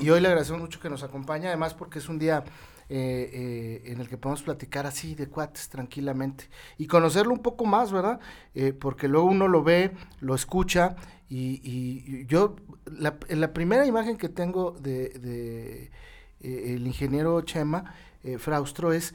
Y 0.00 0.10
hoy 0.10 0.20
le 0.20 0.28
agradecemos 0.28 0.60
mucho 0.60 0.80
que 0.80 0.90
nos 0.90 1.02
acompañe, 1.02 1.48
además 1.48 1.74
porque 1.74 1.98
es 1.98 2.08
un 2.08 2.18
día 2.18 2.44
eh, 2.88 3.30
eh, 3.32 3.92
en 3.92 4.00
el 4.00 4.08
que 4.08 4.18
podemos 4.18 4.42
platicar 4.42 4.86
así 4.86 5.14
de 5.14 5.26
cuates 5.26 5.68
tranquilamente 5.68 6.50
y 6.76 6.86
conocerlo 6.86 7.32
un 7.32 7.40
poco 7.40 7.64
más, 7.64 7.90
¿verdad? 7.90 8.20
Eh, 8.54 8.72
porque 8.72 9.08
luego 9.08 9.28
uno 9.28 9.48
lo 9.48 9.62
ve, 9.62 9.92
lo 10.20 10.34
escucha 10.34 10.96
y, 11.28 12.26
yo, 12.26 12.56
la, 12.84 13.16
la, 13.30 13.54
primera 13.54 13.86
imagen 13.86 14.18
que 14.18 14.28
tengo 14.28 14.72
de, 14.72 15.08
de 15.08 15.90
el 16.40 16.86
ingeniero 16.86 17.40
Chema 17.40 17.94
Fraustro 18.38 18.92
es 18.92 19.14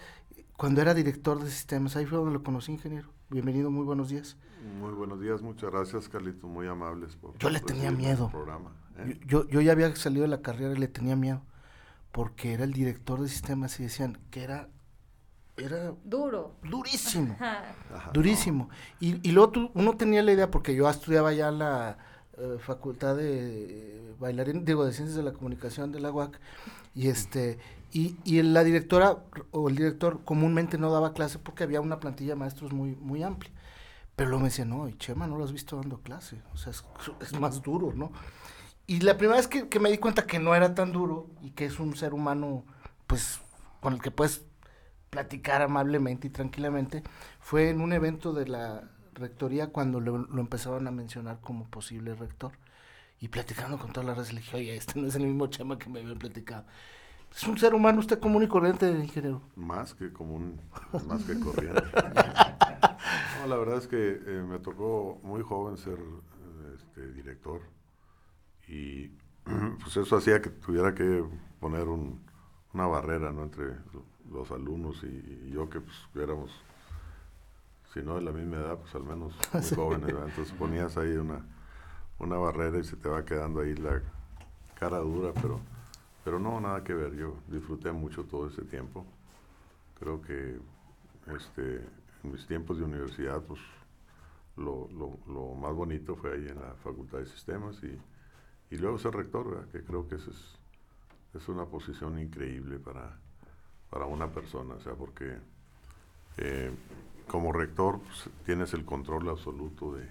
cuando 0.55 0.81
era 0.81 0.95
director 0.95 1.39
de 1.43 1.51
sistemas, 1.51 1.95
ahí 1.95 2.07
fue 2.07 2.17
donde 2.17 2.33
lo 2.33 2.41
conocí, 2.41 2.71
ingeniero. 2.71 3.09
Bienvenido, 3.29 3.69
muy 3.69 3.85
buenos 3.85 4.09
días. 4.09 4.37
Muy 4.79 4.93
buenos 4.93 5.21
días, 5.21 5.43
muchas 5.43 5.69
gracias, 5.69 6.09
Carlitos, 6.09 6.49
muy 6.49 6.65
amables 6.65 7.15
por 7.15 7.37
Yo 7.37 7.51
le 7.51 7.59
tenía 7.59 7.91
miedo. 7.91 8.31
¿Eh? 8.97 9.19
yo, 9.25 9.47
yo, 9.47 9.61
ya 9.61 9.71
había 9.71 9.95
salido 9.95 10.23
de 10.23 10.29
la 10.29 10.41
carrera 10.41 10.73
y 10.73 10.77
le 10.77 10.87
tenía 10.87 11.15
miedo, 11.15 11.41
porque 12.11 12.53
era 12.53 12.63
el 12.63 12.73
director 12.73 13.21
de 13.21 13.29
sistemas 13.29 13.79
y 13.79 13.83
decían 13.83 14.17
que 14.31 14.43
era 14.43 14.69
era 15.57 15.91
duro. 16.03 16.55
Durísimo. 16.61 17.35
durísimo. 18.13 18.69
Y, 18.99 19.27
y 19.27 19.31
luego 19.31 19.71
uno 19.73 19.97
tenía 19.97 20.21
la 20.21 20.31
idea, 20.31 20.51
porque 20.51 20.75
yo 20.75 20.87
estudiaba 20.87 21.33
ya 21.33 21.49
la 21.49 21.97
eh, 22.37 22.57
facultad 22.59 23.15
de 23.15 24.13
bailarín, 24.19 24.63
digo, 24.65 24.85
de 24.85 24.93
ciencias 24.93 25.17
de 25.17 25.23
la 25.23 25.33
comunicación 25.33 25.91
de 25.91 25.99
la 25.99 26.11
UAC, 26.11 26.39
y 26.93 27.07
este, 27.07 27.57
y, 27.91 28.17
y 28.23 28.41
la 28.43 28.63
directora 28.63 29.17
o 29.51 29.69
el 29.69 29.75
director 29.75 30.23
comúnmente 30.23 30.77
no 30.77 30.91
daba 30.91 31.13
clase 31.13 31.39
porque 31.39 31.63
había 31.63 31.81
una 31.81 31.99
plantilla 31.99 32.33
de 32.33 32.35
maestros 32.35 32.71
muy, 32.73 32.95
muy 32.95 33.23
amplia. 33.23 33.51
Pero 34.15 34.29
luego 34.29 34.43
me 34.43 34.49
decía, 34.49 34.65
no, 34.65 34.87
y 34.89 34.93
Chema 34.97 35.27
no 35.27 35.37
lo 35.37 35.43
has 35.43 35.51
visto 35.51 35.75
dando 35.75 35.99
clase, 35.99 36.41
o 36.53 36.57
sea, 36.57 36.71
es, 36.71 37.39
más 37.39 37.61
duro, 37.61 37.93
¿no? 37.93 38.11
Y 38.89 39.01
la 39.01 39.17
primera 39.17 39.37
vez 39.37 39.49
que, 39.49 39.67
que, 39.67 39.81
me 39.81 39.91
di 39.91 39.97
cuenta 39.97 40.25
que 40.25 40.39
no 40.39 40.55
era 40.55 40.73
tan 40.73 40.93
duro 40.93 41.27
y 41.41 41.51
que 41.51 41.65
es 41.65 41.77
un 41.77 41.97
ser 41.97 42.13
humano, 42.13 42.63
pues, 43.05 43.41
con 43.81 43.93
el 43.93 44.01
que 44.01 44.11
puedes 44.11 44.45
platicar 45.09 45.61
amablemente 45.61 46.27
y 46.27 46.29
tranquilamente, 46.29 47.03
fue 47.41 47.69
en 47.69 47.81
un 47.81 47.91
evento 47.91 48.31
de 48.31 48.47
la 48.47 48.89
rectoría 49.13 49.67
cuando 49.67 49.99
lo, 49.99 50.19
lo 50.19 50.39
empezaron 50.39 50.87
a 50.87 50.91
mencionar 50.91 51.41
como 51.41 51.65
posible 51.65 52.15
rector. 52.15 52.53
Y 53.19 53.27
platicando 53.27 53.77
con 53.77 53.91
todas 53.91 54.07
las 54.07 54.17
redes 54.17 54.31
le 54.31 54.39
dije, 54.39 54.55
oye, 54.55 54.75
este 54.77 55.01
no 55.01 55.07
es 55.07 55.15
el 55.15 55.23
mismo 55.23 55.47
Chema 55.47 55.77
que 55.77 55.89
me 55.89 55.99
había 55.99 56.15
platicado. 56.15 56.65
Es 57.35 57.43
un 57.45 57.57
ser 57.57 57.73
humano 57.73 57.99
usted 57.99 58.19
común 58.19 58.43
y 58.43 58.47
corriente, 58.47 58.89
ingeniero. 58.89 59.41
Más 59.57 59.93
que 59.95 60.13
común, 60.13 60.61
más 61.07 61.23
que 61.25 61.37
corriente. 61.37 61.83
la 63.47 63.55
verdad 63.57 63.79
es 63.79 63.87
que 63.87 64.21
eh, 64.25 64.43
me 64.47 64.59
tocó 64.59 65.19
muy 65.23 65.41
joven 65.41 65.77
ser 65.77 65.99
este, 66.73 67.11
director 67.11 67.61
y 68.67 69.07
pues 69.81 69.97
eso 69.97 70.17
hacía 70.17 70.41
que 70.41 70.49
tuviera 70.49 70.93
que 70.93 71.23
poner 71.59 71.87
una 71.87 72.87
barrera 72.87 73.31
¿no? 73.31 73.43
entre 73.43 73.75
los 74.31 74.51
alumnos 74.51 75.03
y, 75.03 75.49
yo 75.51 75.69
que 75.69 75.79
pues 75.79 75.95
éramos, 76.15 76.51
si 77.93 78.01
no 78.01 78.15
de 78.15 78.21
la 78.21 78.31
misma 78.31 78.57
edad, 78.57 78.77
pues 78.77 78.93
al 78.95 79.03
menos 79.03 79.33
muy 79.53 79.63
jóvenes. 79.75 80.09
Entonces 80.09 80.51
ponías 80.53 80.97
ahí 80.97 81.13
una, 81.13 81.45
una 82.19 82.37
barrera 82.37 82.79
y 82.79 82.83
se 82.83 82.95
te 82.97 83.09
va 83.09 83.25
quedando 83.25 83.61
ahí 83.61 83.75
la 83.75 84.01
cara 84.79 84.97
dura, 84.99 85.31
pero, 85.41 85.59
pero 86.23 86.39
no, 86.39 86.59
nada 86.59 86.83
que 86.83 86.93
ver. 86.93 87.15
Yo 87.15 87.37
disfruté 87.47 87.91
mucho 87.91 88.25
todo 88.25 88.47
ese 88.47 88.63
tiempo. 88.63 89.05
Creo 89.99 90.21
que 90.21 90.59
este, 91.35 91.77
en 92.23 92.31
mis 92.31 92.45
tiempos 92.45 92.77
de 92.77 92.83
universidad, 92.83 93.41
pues 93.41 93.59
lo, 94.57 94.89
lo, 95.27 95.53
más 95.55 95.73
bonito 95.73 96.15
fue 96.15 96.33
ahí 96.33 96.47
en 96.47 96.59
la 96.59 96.73
Facultad 96.83 97.19
de 97.19 97.25
Sistemas 97.27 97.81
y, 97.83 97.97
y 98.69 98.77
luego 98.77 98.97
ser 98.97 99.13
rector, 99.13 99.67
que 99.71 99.83
creo 99.83 100.07
que 100.07 100.15
es, 100.15 100.27
es 101.33 101.47
una 101.47 101.65
posición 101.65 102.19
increíble 102.19 102.79
para, 102.79 103.17
para 103.89 104.05
una 104.05 104.27
persona, 104.29 104.75
o 104.75 104.81
sea, 104.81 104.93
porque 104.93 105.37
eh, 106.37 106.71
como 107.27 107.51
rector 107.51 107.99
pues, 107.99 108.29
tienes 108.45 108.73
el 108.73 108.85
control 108.85 109.29
absoluto 109.29 109.93
de, 109.93 110.07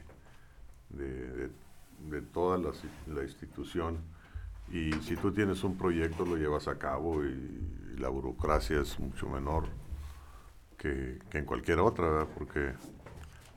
de, 0.90 2.22
toda 2.32 2.58
la, 2.58 2.70
la, 3.06 3.22
institución. 3.22 3.98
Y 4.70 4.92
si 4.94 5.16
tú 5.16 5.32
tienes 5.32 5.64
un 5.64 5.76
proyecto 5.76 6.24
lo 6.24 6.36
llevas 6.36 6.68
a 6.68 6.78
cabo 6.78 7.24
y 7.24 7.94
la 7.98 8.08
burocracia 8.08 8.80
es 8.80 8.98
mucho 8.98 9.28
menor 9.28 9.64
que, 10.76 11.18
en 11.32 11.44
cualquier 11.44 11.78
otra, 11.78 12.26
porque 12.26 12.74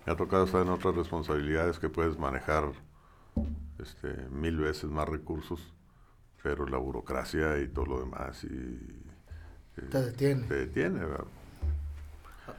me 0.06 0.14
ha 0.14 0.16
tocado 0.16 0.46
estar 0.46 0.62
en 0.62 0.70
otras 0.70 0.96
responsabilidades 0.96 1.80
que 1.80 1.90
puedes 1.90 2.18
manejar 2.18 2.72
este, 3.80 4.28
mil 4.30 4.58
veces 4.58 4.90
más 4.90 5.08
recursos, 5.08 5.74
pero 6.44 6.66
la 6.68 6.78
burocracia 6.78 7.60
y 7.60 7.68
todo 7.68 7.86
lo 7.86 8.00
demás 8.00 8.44
y, 8.44 8.48
eh, 8.48 9.88
te 9.90 10.02
detiene. 10.02 10.48
Te 10.48 10.56
detiene, 10.56 11.02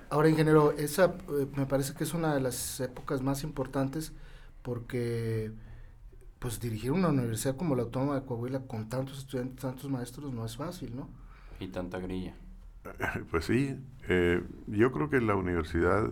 Ahora, 0.09 0.29
ingeniero, 0.29 0.73
esa 0.73 1.15
eh, 1.29 1.47
me 1.57 1.67
parece 1.67 1.95
que 1.95 2.05
es 2.05 2.15
una 2.15 2.35
de 2.35 2.41
las 2.41 2.81
épocas 2.81 3.23
más 3.23 3.45
importantes 3.45 4.13
porque 4.63 5.53
pues 6.41 6.59
dirigir 6.59 6.91
una 6.93 7.09
universidad 7.09 7.57
como 7.57 7.77
la 7.77 7.83
Autónoma 7.83 8.19
de 8.19 8.27
Coahuila 8.27 8.61
con 8.61 8.89
tantos 8.89 9.19
estudiantes, 9.19 9.61
tantos 9.61 9.91
maestros 9.91 10.33
no 10.33 10.45
es 10.45 10.57
fácil, 10.57 10.97
¿no? 10.97 11.09
Y 11.61 11.69
tanta 11.69 11.99
grilla. 11.99 12.35
Pues 13.31 13.45
sí, 13.45 13.77
eh, 14.09 14.43
yo 14.67 14.91
creo 14.91 15.11
que 15.11 15.21
la 15.21 15.37
universidad, 15.37 16.11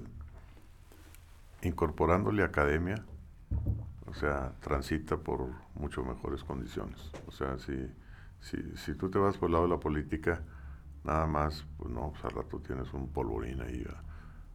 incorporándole 1.62 2.44
academia, 2.44 3.04
o 4.08 4.14
sea, 4.14 4.52
transita 4.60 5.16
por 5.16 5.48
mucho 5.74 6.02
mejores 6.02 6.42
condiciones. 6.42 6.98
O 7.26 7.30
sea, 7.30 7.58
si, 7.58 7.91
si, 8.41 8.56
si 8.76 8.94
tú 8.94 9.10
te 9.10 9.19
vas 9.19 9.36
por 9.36 9.48
el 9.48 9.52
lado 9.52 9.64
de 9.64 9.70
la 9.70 9.80
política, 9.80 10.42
nada 11.04 11.26
más, 11.26 11.64
pues 11.76 11.91
no, 11.91 12.10
pues 12.12 12.24
al 12.24 12.30
rato 12.30 12.58
tienes 12.60 12.92
un 12.92 13.08
polvorín 13.08 13.60
ahí. 13.60 13.86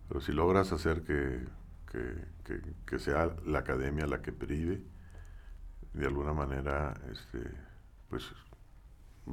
Pero 0.08 0.22
si 0.22 0.32
logras 0.32 0.72
hacer 0.72 1.04
que, 1.04 1.46
que, 1.92 2.62
que, 2.86 3.00
sea 3.00 3.36
la 3.46 3.60
academia 3.60 4.08
la 4.08 4.22
que 4.22 4.32
prive, 4.32 4.82
de 5.94 6.06
alguna 6.08 6.34
manera, 6.34 6.94
este, 7.12 7.40
pues 8.10 8.32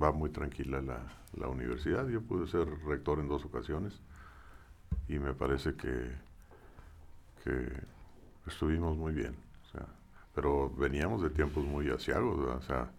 va 0.01 0.13
muy 0.13 0.31
tranquila 0.31 0.83
la, 0.83 1.01
la, 1.35 1.49
universidad. 1.49 2.07
Yo 2.09 2.21
pude 2.23 2.47
ser 2.47 2.69
rector 2.85 3.19
en 3.19 3.29
dos 3.29 3.45
ocasiones 3.45 4.01
y 5.09 5.19
me 5.19 5.33
parece 5.33 5.75
que, 5.75 6.13
que 7.43 7.73
estuvimos 8.47 8.97
muy 8.97 9.15
bien. 9.15 9.35
O 9.65 9.73
sea, 9.73 9.87
pero 10.41 10.71
veníamos 10.71 11.23
de 11.23 11.29
tiempos 11.29 11.67
muy 11.67 11.91
asiagos, 11.91 12.39
o 12.39 12.63
sea, 12.63 12.91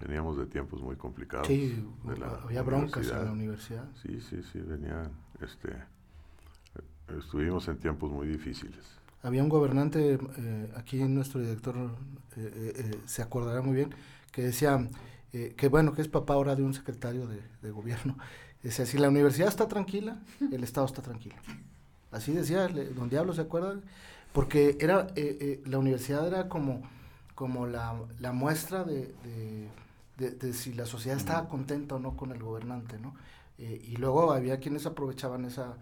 veníamos 0.00 0.36
de 0.36 0.46
tiempos 0.46 0.82
muy 0.82 0.96
complicados. 0.96 1.46
Sí, 1.46 1.86
había 2.44 2.62
broncas 2.62 3.06
en 3.08 3.24
la 3.24 3.30
universidad. 3.30 3.84
Sí, 4.02 4.20
sí, 4.20 4.42
sí, 4.42 4.58
venía, 4.58 5.08
este, 5.40 5.68
estuvimos 7.16 7.68
en 7.68 7.78
tiempos 7.78 8.10
muy 8.10 8.26
difíciles. 8.26 8.84
Había 9.22 9.44
un 9.44 9.48
gobernante, 9.48 10.18
eh, 10.38 10.72
aquí 10.74 10.98
nuestro 11.04 11.40
director 11.40 11.76
eh, 12.36 12.72
eh, 12.74 13.00
se 13.04 13.22
acordará 13.22 13.62
muy 13.62 13.76
bien, 13.76 13.94
que 14.32 14.42
decía, 14.42 14.88
eh, 15.32 15.54
que 15.56 15.68
bueno, 15.68 15.92
que 15.92 16.02
es 16.02 16.08
papá 16.08 16.34
ahora 16.34 16.56
de 16.56 16.64
un 16.64 16.74
secretario 16.74 17.28
de, 17.28 17.70
gobierno. 17.70 18.18
Decía, 18.64 18.86
si 18.86 18.98
la 18.98 19.08
universidad 19.08 19.46
está 19.46 19.68
tranquila, 19.68 20.20
el 20.50 20.64
Estado 20.64 20.86
está 20.86 21.00
tranquilo. 21.00 21.36
Así 22.10 22.32
decía, 22.32 22.66
don 22.66 23.08
Diablo, 23.08 23.34
¿se 23.34 23.42
acuerdan? 23.42 23.84
Porque 24.36 24.76
era, 24.80 25.06
eh, 25.16 25.38
eh, 25.40 25.62
la 25.64 25.78
universidad 25.78 26.26
era 26.28 26.46
como, 26.46 26.82
como 27.34 27.66
la, 27.66 27.98
la 28.20 28.32
muestra 28.32 28.84
de, 28.84 29.14
de, 30.18 30.52
si 30.52 30.74
la 30.74 30.84
sociedad 30.84 31.16
estaba 31.16 31.48
contenta 31.48 31.94
o 31.94 31.98
no 31.98 32.18
con 32.18 32.32
el 32.32 32.42
gobernante, 32.42 32.98
¿no? 32.98 33.14
y 33.56 33.96
luego 33.96 34.32
había 34.32 34.60
quienes 34.60 34.84
aprovechaban 34.84 35.46
esa 35.46 35.78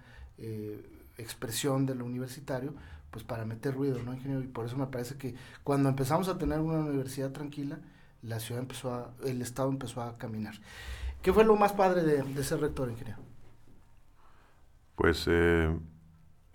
expresión 1.18 1.84
de 1.84 1.96
lo 1.96 2.04
universitario, 2.04 2.74
pues 3.10 3.24
para 3.24 3.44
meter 3.44 3.74
ruido, 3.74 4.00
¿no, 4.04 4.14
ingeniero? 4.14 4.40
Y 4.40 4.46
por 4.46 4.66
eso 4.66 4.76
me 4.76 4.86
parece 4.86 5.16
que 5.16 5.34
cuando 5.64 5.88
empezamos 5.88 6.28
a 6.28 6.38
tener 6.38 6.60
una 6.60 6.78
universidad 6.78 7.32
tranquila, 7.32 7.80
la 8.22 8.38
ciudad 8.38 8.62
empezó 8.62 8.94
a, 8.94 9.10
el 9.24 9.42
Estado 9.42 9.68
empezó 9.68 10.00
a 10.00 10.16
caminar. 10.16 10.54
¿Qué 11.22 11.32
fue 11.32 11.44
lo 11.44 11.56
más 11.56 11.72
padre 11.72 12.04
de, 12.04 12.44
ser 12.44 12.60
rector, 12.60 12.88
ingeniero? 12.88 13.18
Pues 14.94 15.24
eh, 15.26 15.76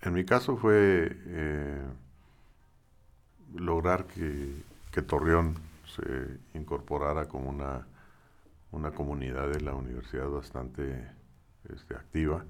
en 0.02 0.12
mi 0.12 0.24
caso 0.24 0.56
fue 0.56 1.10
eh, 1.26 1.86
lograr 3.54 4.06
que, 4.06 4.68
Torreón 5.06 5.54
se 5.86 6.58
incorporara 6.58 7.26
como 7.26 7.48
una, 7.48 7.86
una 8.70 8.90
comunidad 8.90 9.48
de 9.48 9.60
la 9.60 9.74
universidad 9.74 10.28
bastante 10.28 11.10
este, 11.72 11.94
activa. 11.94 12.44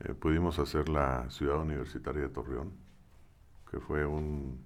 Eh, 0.00 0.14
pudimos 0.14 0.58
hacer 0.60 0.88
la 0.88 1.28
ciudad 1.30 1.58
universitaria 1.60 2.22
de 2.22 2.28
Torreón, 2.28 2.72
que 3.70 3.80
fue 3.80 4.06
un, 4.06 4.64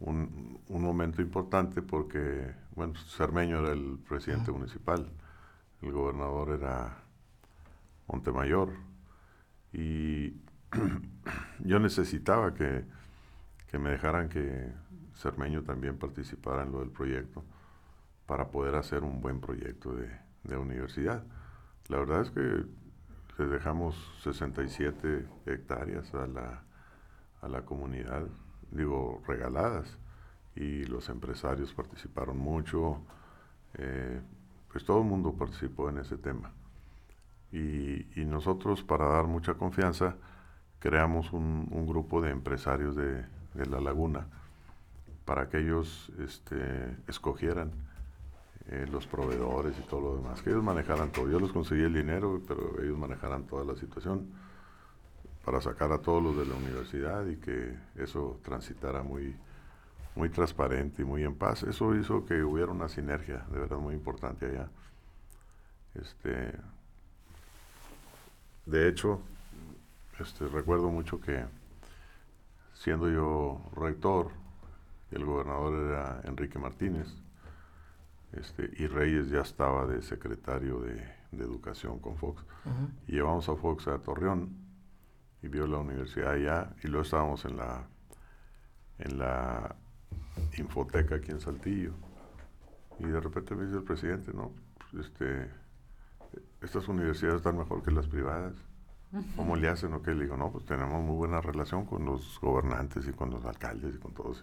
un, 0.00 0.60
momento 0.68 1.22
importante 1.22 1.82
porque, 1.82 2.52
bueno, 2.74 2.94
Cermeño 2.98 3.60
era 3.60 3.72
el 3.72 3.98
presidente 4.08 4.50
municipal, 4.50 5.08
el 5.82 5.92
gobernador 5.92 6.50
era 6.50 6.98
Montemayor, 8.06 8.70
y 9.72 10.34
yo 11.64 11.78
necesitaba 11.78 12.54
que, 12.54 12.84
que, 13.68 13.78
me 13.78 13.90
dejaran 13.90 14.28
que 14.28 14.72
Cermeño 15.14 15.62
también 15.62 15.98
participara 15.98 16.62
en 16.62 16.72
lo 16.72 16.80
del 16.80 16.90
proyecto, 16.90 17.44
para 18.26 18.48
poder 18.48 18.74
hacer 18.74 19.02
un 19.02 19.20
buen 19.20 19.40
proyecto 19.40 19.94
de, 19.94 20.08
de 20.44 20.56
universidad. 20.56 21.24
La 21.88 21.98
verdad 21.98 22.22
es 22.22 22.30
que 22.30 22.64
le 23.38 23.46
dejamos 23.46 23.94
67 24.22 25.26
hectáreas 25.46 26.14
a 26.14 26.26
la, 26.26 26.62
a 27.42 27.48
la 27.48 27.62
comunidad, 27.62 28.26
digo, 28.70 29.22
regaladas, 29.26 29.98
y 30.56 30.84
los 30.84 31.08
empresarios 31.08 31.74
participaron 31.74 32.38
mucho, 32.38 33.02
eh, 33.74 34.20
pues 34.70 34.84
todo 34.84 35.00
el 35.00 35.08
mundo 35.08 35.34
participó 35.34 35.90
en 35.90 35.98
ese 35.98 36.16
tema. 36.16 36.52
Y, 37.50 38.20
y 38.20 38.24
nosotros, 38.24 38.82
para 38.82 39.06
dar 39.06 39.26
mucha 39.26 39.54
confianza, 39.54 40.16
creamos 40.84 41.32
un, 41.32 41.66
un 41.70 41.86
grupo 41.86 42.20
de 42.20 42.30
empresarios 42.30 42.94
de, 42.94 43.24
la 43.54 43.80
laguna 43.80 44.26
para 45.24 45.48
que 45.48 45.60
ellos 45.60 46.12
este, 46.18 46.94
escogieran 47.08 47.72
eh, 48.68 48.86
los 48.92 49.06
proveedores 49.06 49.78
y 49.78 49.82
todo 49.88 50.00
lo 50.02 50.16
demás, 50.16 50.42
que 50.42 50.50
ellos 50.50 50.62
manejaran 50.62 51.10
todo. 51.10 51.30
Yo 51.30 51.40
les 51.40 51.52
conseguí 51.52 51.80
el 51.84 51.94
dinero, 51.94 52.42
pero 52.46 52.82
ellos 52.82 52.98
manejaran 52.98 53.44
toda 53.44 53.64
la 53.64 53.80
situación 53.80 54.26
para 55.42 55.58
sacar 55.62 55.90
a 55.90 55.98
todos 56.02 56.22
los 56.22 56.36
de 56.36 56.44
la 56.44 56.54
universidad 56.54 57.24
y 57.28 57.36
que 57.36 57.74
eso 57.96 58.38
transitara 58.42 59.02
muy, 59.02 59.34
muy 60.14 60.28
transparente 60.28 61.00
y 61.00 61.06
muy 61.06 61.24
en 61.24 61.34
paz. 61.34 61.62
Eso 61.62 61.94
hizo 61.94 62.26
que 62.26 62.42
hubiera 62.42 62.70
una 62.70 62.90
sinergia 62.90 63.46
de 63.50 63.58
verdad 63.58 63.78
muy 63.78 63.94
importante 63.94 64.44
allá. 64.44 64.68
Este, 65.94 66.52
de 68.66 68.88
hecho, 68.88 69.22
este, 70.20 70.46
recuerdo 70.48 70.90
mucho 70.90 71.20
que 71.20 71.44
siendo 72.74 73.08
yo 73.08 73.60
rector, 73.76 74.30
el 75.10 75.24
gobernador 75.24 75.88
era 75.88 76.20
Enrique 76.24 76.58
Martínez, 76.58 77.08
este, 78.32 78.70
y 78.76 78.86
Reyes 78.86 79.28
ya 79.28 79.40
estaba 79.40 79.86
de 79.86 80.02
secretario 80.02 80.80
de, 80.80 80.96
de 81.36 81.44
Educación 81.44 81.98
con 81.98 82.16
Fox. 82.16 82.44
Y 83.06 83.12
llevamos 83.12 83.48
a 83.48 83.56
Fox 83.56 83.88
a 83.88 83.98
Torreón 83.98 84.56
y 85.42 85.48
vio 85.48 85.66
la 85.66 85.78
universidad 85.78 86.32
allá 86.32 86.74
y 86.82 86.88
luego 86.88 87.02
estábamos 87.02 87.44
en 87.44 87.56
la, 87.56 87.86
en 88.98 89.18
la 89.18 89.76
infoteca 90.56 91.16
aquí 91.16 91.30
en 91.30 91.40
Saltillo. 91.40 91.92
Y 92.98 93.04
de 93.04 93.20
repente 93.20 93.54
me 93.54 93.64
dice 93.64 93.78
el 93.78 93.84
presidente, 93.84 94.32
no, 94.32 94.52
este, 94.98 95.50
estas 96.62 96.88
universidades 96.88 97.36
están 97.36 97.58
mejor 97.58 97.82
que 97.82 97.90
las 97.90 98.06
privadas. 98.06 98.54
¿Cómo 99.36 99.56
le 99.56 99.68
hacen 99.68 99.92
o 99.94 100.02
qué? 100.02 100.14
Le 100.14 100.24
digo, 100.24 100.36
no, 100.36 100.50
pues 100.50 100.64
tenemos 100.64 101.02
muy 101.02 101.16
buena 101.16 101.40
relación 101.40 101.84
con 101.84 102.04
los 102.04 102.38
gobernantes 102.40 103.06
y 103.06 103.12
con 103.12 103.30
los 103.30 103.44
alcaldes 103.44 103.94
y 103.94 103.98
con 103.98 104.12
todos. 104.12 104.42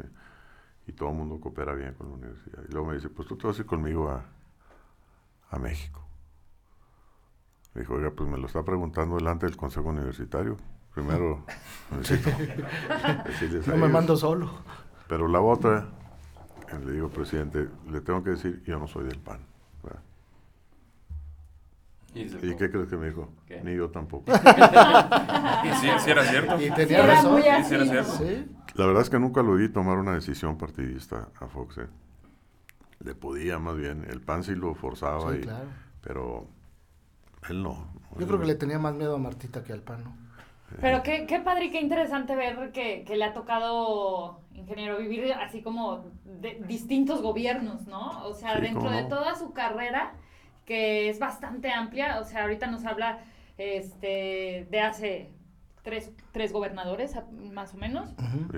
y 0.88 0.91
todo 0.94 1.09
el 1.09 1.15
mundo 1.15 1.39
coopera 1.39 1.73
bien 1.73 1.94
con 1.94 2.09
la 2.09 2.13
universidad. 2.15 2.63
Y 2.68 2.71
luego 2.71 2.88
me 2.88 2.95
dice, 2.95 3.09
pues 3.09 3.27
tú 3.27 3.38
te 3.38 3.47
vas 3.47 3.57
a 3.57 3.62
ir 3.62 3.65
conmigo 3.65 4.09
a, 4.09 4.23
a 5.50 5.59
México. 5.59 6.06
Le 7.73 7.81
dijo, 7.81 7.94
oiga, 7.94 8.12
pues 8.12 8.29
me 8.29 8.38
lo 8.38 8.47
está 8.47 8.63
preguntando 8.63 9.15
delante 9.15 9.45
del 9.45 9.56
Consejo 9.56 9.89
Universitario. 9.89 10.57
Primero 10.94 11.45
necesito 11.91 13.71
No 13.71 13.77
me 13.77 13.88
mando 13.88 14.18
solo. 14.18 14.51
Pero 15.07 15.27
la 15.27 15.41
otra, 15.41 15.88
le 16.85 16.91
digo, 16.91 17.09
presidente, 17.09 17.69
le 17.89 18.01
tengo 18.01 18.23
que 18.23 18.31
decir, 18.31 18.62
yo 18.65 18.77
no 18.77 18.88
soy 18.88 19.06
del 19.06 19.19
PAN. 19.19 19.50
¿Y, 22.13 22.22
¿Y 22.24 22.56
qué 22.58 22.69
crees 22.69 22.88
que 22.90 22.98
me 22.98 23.08
dijo? 23.08 23.30
¿Qué? 23.46 23.62
Ni 23.63 23.75
yo 23.75 23.90
tampoco. 23.90 24.31
y 25.63 25.74
sí, 25.75 26.10
era 26.10 26.24
cierto. 26.25 26.62
Y 26.62 26.72
tenía 26.72 27.06
razón. 27.06 27.42
Sí, 27.42 27.48
era 27.48 27.63
cierto. 27.86 28.12
¿Sí? 28.18 28.46
La 28.75 28.86
verdad 28.86 29.02
es 29.02 29.10
que 29.10 29.19
nunca 29.19 29.42
lo 29.44 29.56
vi 29.56 29.69
tomar 29.69 29.98
una 29.98 30.13
decisión 30.13 30.58
partidista 30.58 31.30
a 31.40 31.48
Fox. 31.48 31.78
¿eh? 31.78 31.88
Le 33.00 33.16
podía 33.16 33.60
más 33.60 33.78
bien. 33.78 34.06
El 34.10 34.22
PAN 34.22 34.44
sí 34.44 34.56
lo 34.56 34.75
forzaba, 34.75 35.31
Sí, 35.31 35.38
y, 35.40 35.42
claro. 35.42 35.66
pero 36.02 36.48
él 37.50 37.63
no. 37.63 37.92
Yo 38.16 38.19
Él 38.22 38.28
creo 38.28 38.40
que 38.40 38.46
le 38.48 38.56
tenía 38.56 38.78
más 38.80 38.94
miedo 38.94 39.16
a 39.16 39.18
Martita 39.18 39.64
que 39.64 39.74
al 39.74 39.81
PAN, 39.81 40.04
¿no? 40.04 40.16
Pero 40.80 41.04
qué, 41.04 41.25
qué 41.28 41.40
padre 41.40 41.66
y 41.66 41.72
qué 41.72 41.81
interesante 41.81 42.34
ver 42.34 42.72
que, 42.72 43.04
que 43.06 43.18
le 43.18 43.25
ha 43.25 43.34
tocado, 43.34 44.40
ingeniero, 44.54 44.98
vivir 45.00 45.34
así 45.34 45.62
como 45.62 46.06
de 46.24 46.62
distintos 46.66 47.22
gobiernos, 47.22 47.88
¿no? 47.88 48.24
O 48.25 48.34
sea, 48.34 48.56
Sí, 48.56 48.62
dentro 48.62 48.90
de 48.90 49.02
no. 49.02 49.07
toda 49.10 49.36
su 49.36 49.52
carrera, 49.52 50.14
que 50.71 51.09
es 51.09 51.19
bastante 51.19 51.69
amplia, 51.69 52.21
o 52.21 52.23
sea, 52.23 52.44
ahorita 52.44 52.68
nos 52.68 52.85
habla 52.85 53.19
este, 53.57 54.65
de 54.71 54.79
hace 54.79 55.29
tres, 55.83 56.12
tres 56.31 56.53
gobernadores, 56.53 57.18
a- 57.18 57.25
más 57.51 57.73
o 57.73 57.77
menos. 57.77 58.07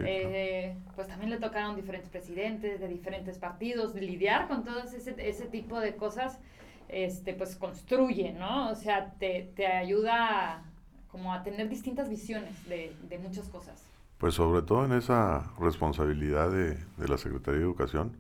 Eh, 0.05 0.75
pues 0.95 1.07
también 1.07 1.31
le 1.31 1.37
tocaron 1.39 1.75
diferentes 1.75 2.11
presidentes 2.11 2.79
de 2.79 2.87
diferentes 2.87 3.39
partidos, 3.39 3.95
de 3.95 4.01
lidiar 4.01 4.47
con 4.47 4.63
todo 4.63 4.83
ese, 4.83 5.15
ese 5.27 5.45
tipo 5.47 5.79
de 5.79 5.95
cosas, 5.95 6.39
este, 6.87 7.33
pues 7.33 7.55
construye, 7.55 8.31
¿no? 8.33 8.69
O 8.69 8.75
sea, 8.75 9.13
te, 9.17 9.51
te 9.55 9.65
ayuda 9.65 10.63
como 11.11 11.33
a 11.33 11.41
tener 11.41 11.67
distintas 11.67 12.09
visiones 12.09 12.63
de, 12.69 12.95
de 13.09 13.17
muchas 13.17 13.49
cosas. 13.49 13.83
Pues 14.19 14.35
sobre 14.35 14.61
todo 14.61 14.85
en 14.85 14.93
esa 14.93 15.51
responsabilidad 15.59 16.51
de, 16.51 16.75
de 16.75 17.07
la 17.07 17.17
Secretaría 17.17 17.59
de 17.61 17.65
Educación, 17.65 18.15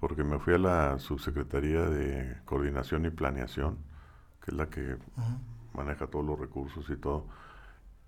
Porque 0.00 0.24
me 0.24 0.38
fui 0.38 0.54
a 0.54 0.58
la 0.58 0.98
Subsecretaría 0.98 1.82
de 1.88 2.38
Coordinación 2.44 3.06
y 3.06 3.10
Planeación, 3.10 3.78
que 4.44 4.50
es 4.52 4.56
la 4.56 4.68
que 4.68 4.96
maneja 5.74 6.06
todos 6.06 6.24
los 6.24 6.38
recursos 6.38 6.88
y 6.90 6.96
todo, 6.96 7.26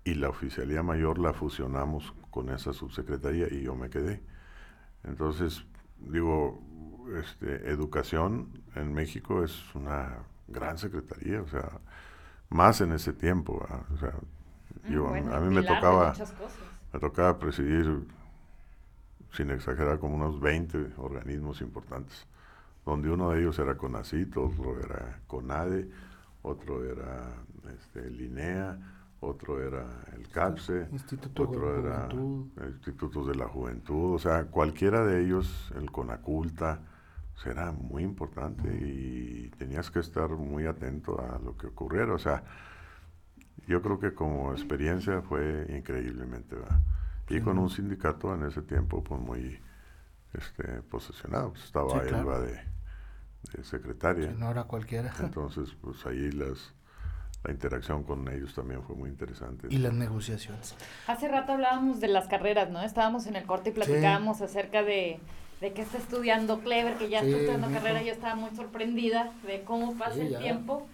y 0.03 0.15
la 0.15 0.29
Oficialía 0.29 0.83
Mayor 0.83 1.19
la 1.19 1.33
fusionamos 1.33 2.13
con 2.31 2.49
esa 2.49 2.73
subsecretaría 2.73 3.47
y 3.51 3.63
yo 3.63 3.75
me 3.75 3.89
quedé. 3.89 4.23
Entonces, 5.03 5.65
digo, 5.99 6.61
este, 7.19 7.69
educación 7.71 8.49
en 8.75 8.93
México 8.93 9.43
es 9.43 9.73
una 9.75 10.17
gran 10.47 10.77
secretaría, 10.77 11.41
o 11.41 11.47
sea, 11.47 11.69
más 12.49 12.81
en 12.81 12.93
ese 12.93 13.13
tiempo. 13.13 13.59
¿verdad? 13.61 13.85
O 13.93 13.97
sea, 13.97 14.13
yo, 14.89 15.05
Mm, 15.05 15.09
Bueno, 15.09 15.35
a 15.35 15.39
mí 15.39 15.53
me 15.53 15.61
tocaba, 15.63 16.13
me 16.93 16.99
tocaba 16.99 17.39
presidir, 17.39 18.05
sin 19.31 19.51
exagerar, 19.51 19.99
como 19.99 20.15
unos 20.15 20.39
20 20.39 20.93
organismos 20.97 21.61
importantes, 21.61 22.25
donde 22.85 23.09
uno 23.09 23.31
de 23.31 23.41
ellos 23.41 23.59
era 23.59 23.75
CONACIT, 23.75 24.37
otro 24.37 24.79
era 24.79 25.19
CONADE, 25.27 25.89
otro 26.41 26.83
era 26.83 27.35
este, 27.75 28.07
el 28.07 28.21
INEA, 28.21 28.77
otro 29.21 29.61
era 29.61 29.85
el 30.15 30.27
CAPSE, 30.29 30.87
Instituto 30.91 31.43
de 31.43 31.49
otro 31.49 31.79
era 31.79 32.07
Juventud. 32.09 32.67
Institutos 32.67 33.27
de 33.27 33.35
la 33.35 33.47
Juventud, 33.47 34.15
o 34.15 34.19
sea, 34.19 34.45
cualquiera 34.45 35.03
de 35.05 35.23
ellos, 35.23 35.71
el 35.75 35.91
CONACULTA, 35.91 36.79
pues, 37.33 37.45
era 37.45 37.71
muy 37.71 38.03
importante 38.03 38.67
y 38.67 39.49
tenías 39.57 39.91
que 39.91 39.99
estar 39.99 40.29
muy 40.29 40.65
atento 40.65 41.21
a 41.21 41.37
lo 41.39 41.57
que 41.57 41.67
ocurriera, 41.67 42.13
o 42.13 42.19
sea, 42.19 42.43
yo 43.67 43.81
creo 43.81 43.99
que 43.99 44.13
como 44.13 44.51
experiencia 44.53 45.21
fue 45.21 45.67
increíblemente, 45.69 46.55
¿verdad? 46.55 46.79
Y 47.29 47.41
con 47.41 47.57
un 47.59 47.69
sindicato 47.69 48.33
en 48.33 48.43
ese 48.43 48.61
tiempo, 48.61 49.03
pues 49.03 49.21
muy 49.21 49.59
este, 50.33 50.63
posesionado, 50.83 51.51
pues, 51.51 51.63
estaba 51.65 51.91
Sí, 52.01 52.07
claro. 52.07 52.17
Elba 52.19 52.39
de, 52.39 52.59
de 53.57 53.63
secretaria. 53.63 54.29
Que 54.29 54.35
no 54.35 54.49
era 54.51 54.63
cualquiera. 54.63 55.13
Entonces, 55.19 55.69
pues 55.81 56.05
ahí 56.05 56.31
las, 56.31 56.73
la 57.43 57.51
interacción 57.51 58.03
con 58.03 58.27
ellos 58.29 58.53
también 58.55 58.81
fue 58.83 58.95
muy 58.95 59.09
interesante. 59.09 59.67
Y 59.69 59.77
las 59.77 59.93
negociaciones. 59.93 60.75
Hace 61.07 61.27
rato 61.27 61.53
hablábamos 61.53 61.99
de 61.99 62.07
las 62.07 62.27
carreras, 62.27 62.69
¿no? 62.69 62.81
Estábamos 62.81 63.27
en 63.27 63.35
el 63.35 63.45
corte 63.45 63.69
y 63.69 63.73
Sí. 63.73 63.79
platicábamos 63.79 64.41
acerca 64.41 64.81
de, 64.83 65.19
de 65.61 65.73
que 65.73 65.81
está 65.83 65.97
estudiando 65.99 66.59
Clever, 66.61 66.95
que 66.97 67.09
ya 67.09 67.19
Sí, 67.21 67.27
está 67.27 67.37
estudiando 67.39 67.67
mijo. 67.67 67.79
carrera. 67.79 68.01
Yo 68.03 68.11
estaba 68.11 68.35
muy 68.35 68.55
sorprendida 68.55 69.31
de 69.45 69.61
cómo 69.63 69.95
pasa 69.97 70.15
Sí, 70.15 70.21
el 70.21 70.29
ya. 70.29 70.39
tiempo. 70.39 70.87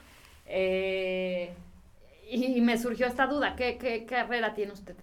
Eh, 0.47 1.53
y, 2.29 2.57
y 2.57 2.61
me 2.61 2.77
surgió 2.77 3.07
esta 3.07 3.25
duda. 3.27 3.55
¿Qué, 3.55 3.77
qué 3.77 4.05
carrera 4.05 4.53
tiene 4.53 4.73
usted? 4.73 4.95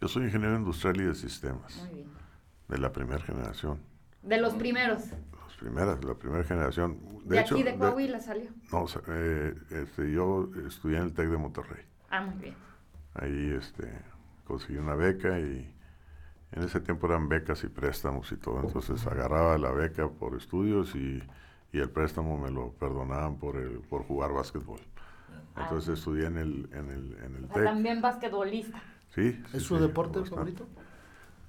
Yo 0.00 0.08
soy 0.08 0.24
ingeniero 0.24 0.56
industrial 0.56 0.96
y 1.00 1.04
de 1.04 1.14
sistemas, 1.14 1.76
Muy 1.84 1.94
bien. 1.94 2.08
de 2.68 2.78
la 2.78 2.92
primera 2.92 3.20
generación. 3.22 3.80
De 4.22 4.38
los 4.40 4.54
primeros. 4.54 5.04
Las 5.10 5.56
primeras, 5.58 6.04
la 6.04 6.14
primera 6.14 6.44
generación. 6.44 6.98
De, 7.24 7.36
De, 7.36 7.40
hecho, 7.42 7.54
aquí 7.54 7.62
de 7.64 7.76
Coahuila 7.76 8.18
salió. 8.20 8.50
no, 8.72 8.86
eh, 9.08 9.54
este, 9.70 10.10
yo 10.12 10.50
estudié 10.66 10.98
en 10.98 11.04
el 11.04 11.12
TEC 11.12 11.28
de 11.28 11.36
Monterrey. 11.36 11.84
Ah, 12.10 12.22
muy 12.22 12.38
bien. 12.38 12.54
Ahí 13.14 13.50
este, 13.58 13.90
conseguí 14.46 14.78
una 14.78 14.94
beca 14.94 15.38
y 15.38 15.70
en 16.52 16.62
ese 16.62 16.80
tiempo 16.80 17.06
eran 17.06 17.28
becas 17.28 17.62
y 17.64 17.68
préstamos 17.68 18.30
y 18.32 18.36
todo. 18.36 18.60
Entonces 18.62 19.06
agarraba 19.06 19.58
la 19.58 19.70
beca 19.70 20.08
por 20.08 20.34
estudios 20.36 20.94
y, 20.94 21.22
y 21.72 21.78
el 21.78 21.90
préstamo 21.90 22.38
me 22.38 22.50
lo 22.50 22.72
perdonaban 22.72 23.36
por, 23.36 23.56
el, 23.56 23.80
por 23.80 24.04
jugar 24.04 24.32
básquetbol. 24.32 24.80
Ah. 25.56 25.62
Entonces 25.64 25.98
estudié 25.98 26.26
en 26.26 26.38
el, 26.38 26.68
en 26.72 26.90
el, 26.90 27.16
en 27.24 27.36
el 27.36 27.44
O 27.44 27.48
sea, 27.48 27.54
TEC. 27.56 27.64
también 27.64 28.00
basquetbolista. 28.00 28.82
Sí, 29.14 29.32
sí, 29.50 29.56
¿Es 29.56 29.62
su 29.64 29.76
sí, 29.76 29.82
deporte 29.82 30.24
favorito? 30.24 30.66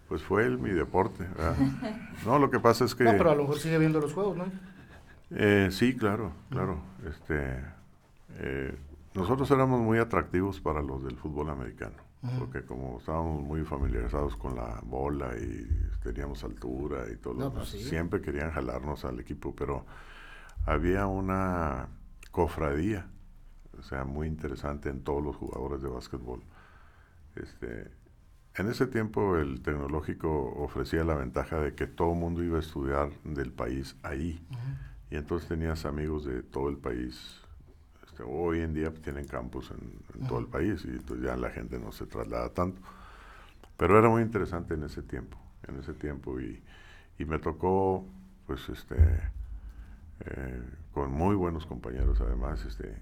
Pues 0.07 0.21
fue 0.23 0.45
el, 0.45 0.57
mi 0.57 0.71
deporte. 0.71 1.23
¿verdad? 1.23 1.55
no, 2.25 2.39
lo 2.39 2.49
que 2.51 2.59
pasa 2.59 2.85
es 2.85 2.95
que... 2.95 3.03
No, 3.03 3.11
pero 3.17 3.31
a 3.31 3.35
lo 3.35 3.43
mejor 3.43 3.59
sigue 3.59 3.77
viendo 3.77 3.99
los 3.99 4.13
juegos, 4.13 4.37
¿no? 4.37 4.45
Eh, 5.31 5.69
sí, 5.71 5.95
claro, 5.95 6.33
claro. 6.49 6.81
Este, 7.07 7.63
eh, 8.37 8.77
nosotros 9.13 9.49
éramos 9.51 9.79
muy 9.81 9.99
atractivos 9.99 10.59
para 10.59 10.81
los 10.81 11.03
del 11.03 11.17
fútbol 11.17 11.49
americano. 11.49 11.95
porque 12.37 12.63
como 12.65 12.99
estábamos 12.99 13.41
muy 13.41 13.63
familiarizados 13.63 14.35
con 14.35 14.55
la 14.55 14.79
bola 14.83 15.29
y 15.37 15.65
teníamos 16.03 16.43
altura 16.43 17.05
y 17.11 17.15
todo, 17.17 17.33
No, 17.35 17.51
pues 17.53 17.69
sí. 17.69 17.83
siempre 17.83 18.21
querían 18.21 18.51
jalarnos 18.51 19.05
al 19.05 19.19
equipo, 19.19 19.55
pero 19.55 19.85
había 20.65 21.07
una 21.07 21.87
cofradía, 22.31 23.07
o 23.79 23.81
sea, 23.83 24.03
muy 24.03 24.27
interesante 24.27 24.89
en 24.89 25.03
todos 25.03 25.23
los 25.23 25.35
jugadores 25.35 25.81
de 25.81 25.89
básquetbol. 25.89 26.43
Este, 27.35 27.91
en 28.55 28.69
ese 28.69 28.87
tiempo 28.87 29.37
el 29.37 29.61
tecnológico 29.61 30.53
ofrecía 30.57 31.03
la 31.03 31.15
ventaja 31.15 31.59
de 31.59 31.73
que 31.73 31.87
todo 31.87 32.11
el 32.13 32.19
mundo 32.19 32.43
iba 32.43 32.57
a 32.57 32.61
estudiar 32.61 33.11
del 33.23 33.51
país 33.51 33.95
ahí. 34.03 34.45
Y 35.09 35.15
entonces 35.15 35.47
tenías 35.47 35.85
amigos 35.85 36.25
de 36.25 36.41
todo 36.43 36.69
el 36.69 36.77
país. 36.77 37.41
Este, 38.05 38.23
hoy 38.23 38.61
en 38.61 38.73
día 38.73 38.89
pues, 38.89 39.01
tienen 39.01 39.25
campus 39.27 39.71
en, 39.71 40.21
en 40.21 40.27
todo 40.27 40.39
el 40.39 40.47
país 40.47 40.83
y 40.85 40.89
entonces 40.89 41.25
ya 41.25 41.35
la 41.37 41.49
gente 41.49 41.79
no 41.79 41.91
se 41.91 42.05
traslada 42.05 42.49
tanto. 42.49 42.81
Pero 43.77 43.97
era 43.97 44.09
muy 44.09 44.21
interesante 44.21 44.73
en 44.75 44.83
ese 44.83 45.01
tiempo, 45.01 45.37
en 45.67 45.79
ese 45.79 45.93
tiempo 45.93 46.39
y, 46.39 46.61
y 47.17 47.25
me 47.25 47.39
tocó, 47.39 48.05
pues, 48.45 48.69
este, 48.69 48.95
eh, 50.25 50.63
con 50.93 51.11
muy 51.11 51.35
buenos 51.35 51.65
compañeros 51.65 52.21
además, 52.21 52.63
este, 52.65 53.01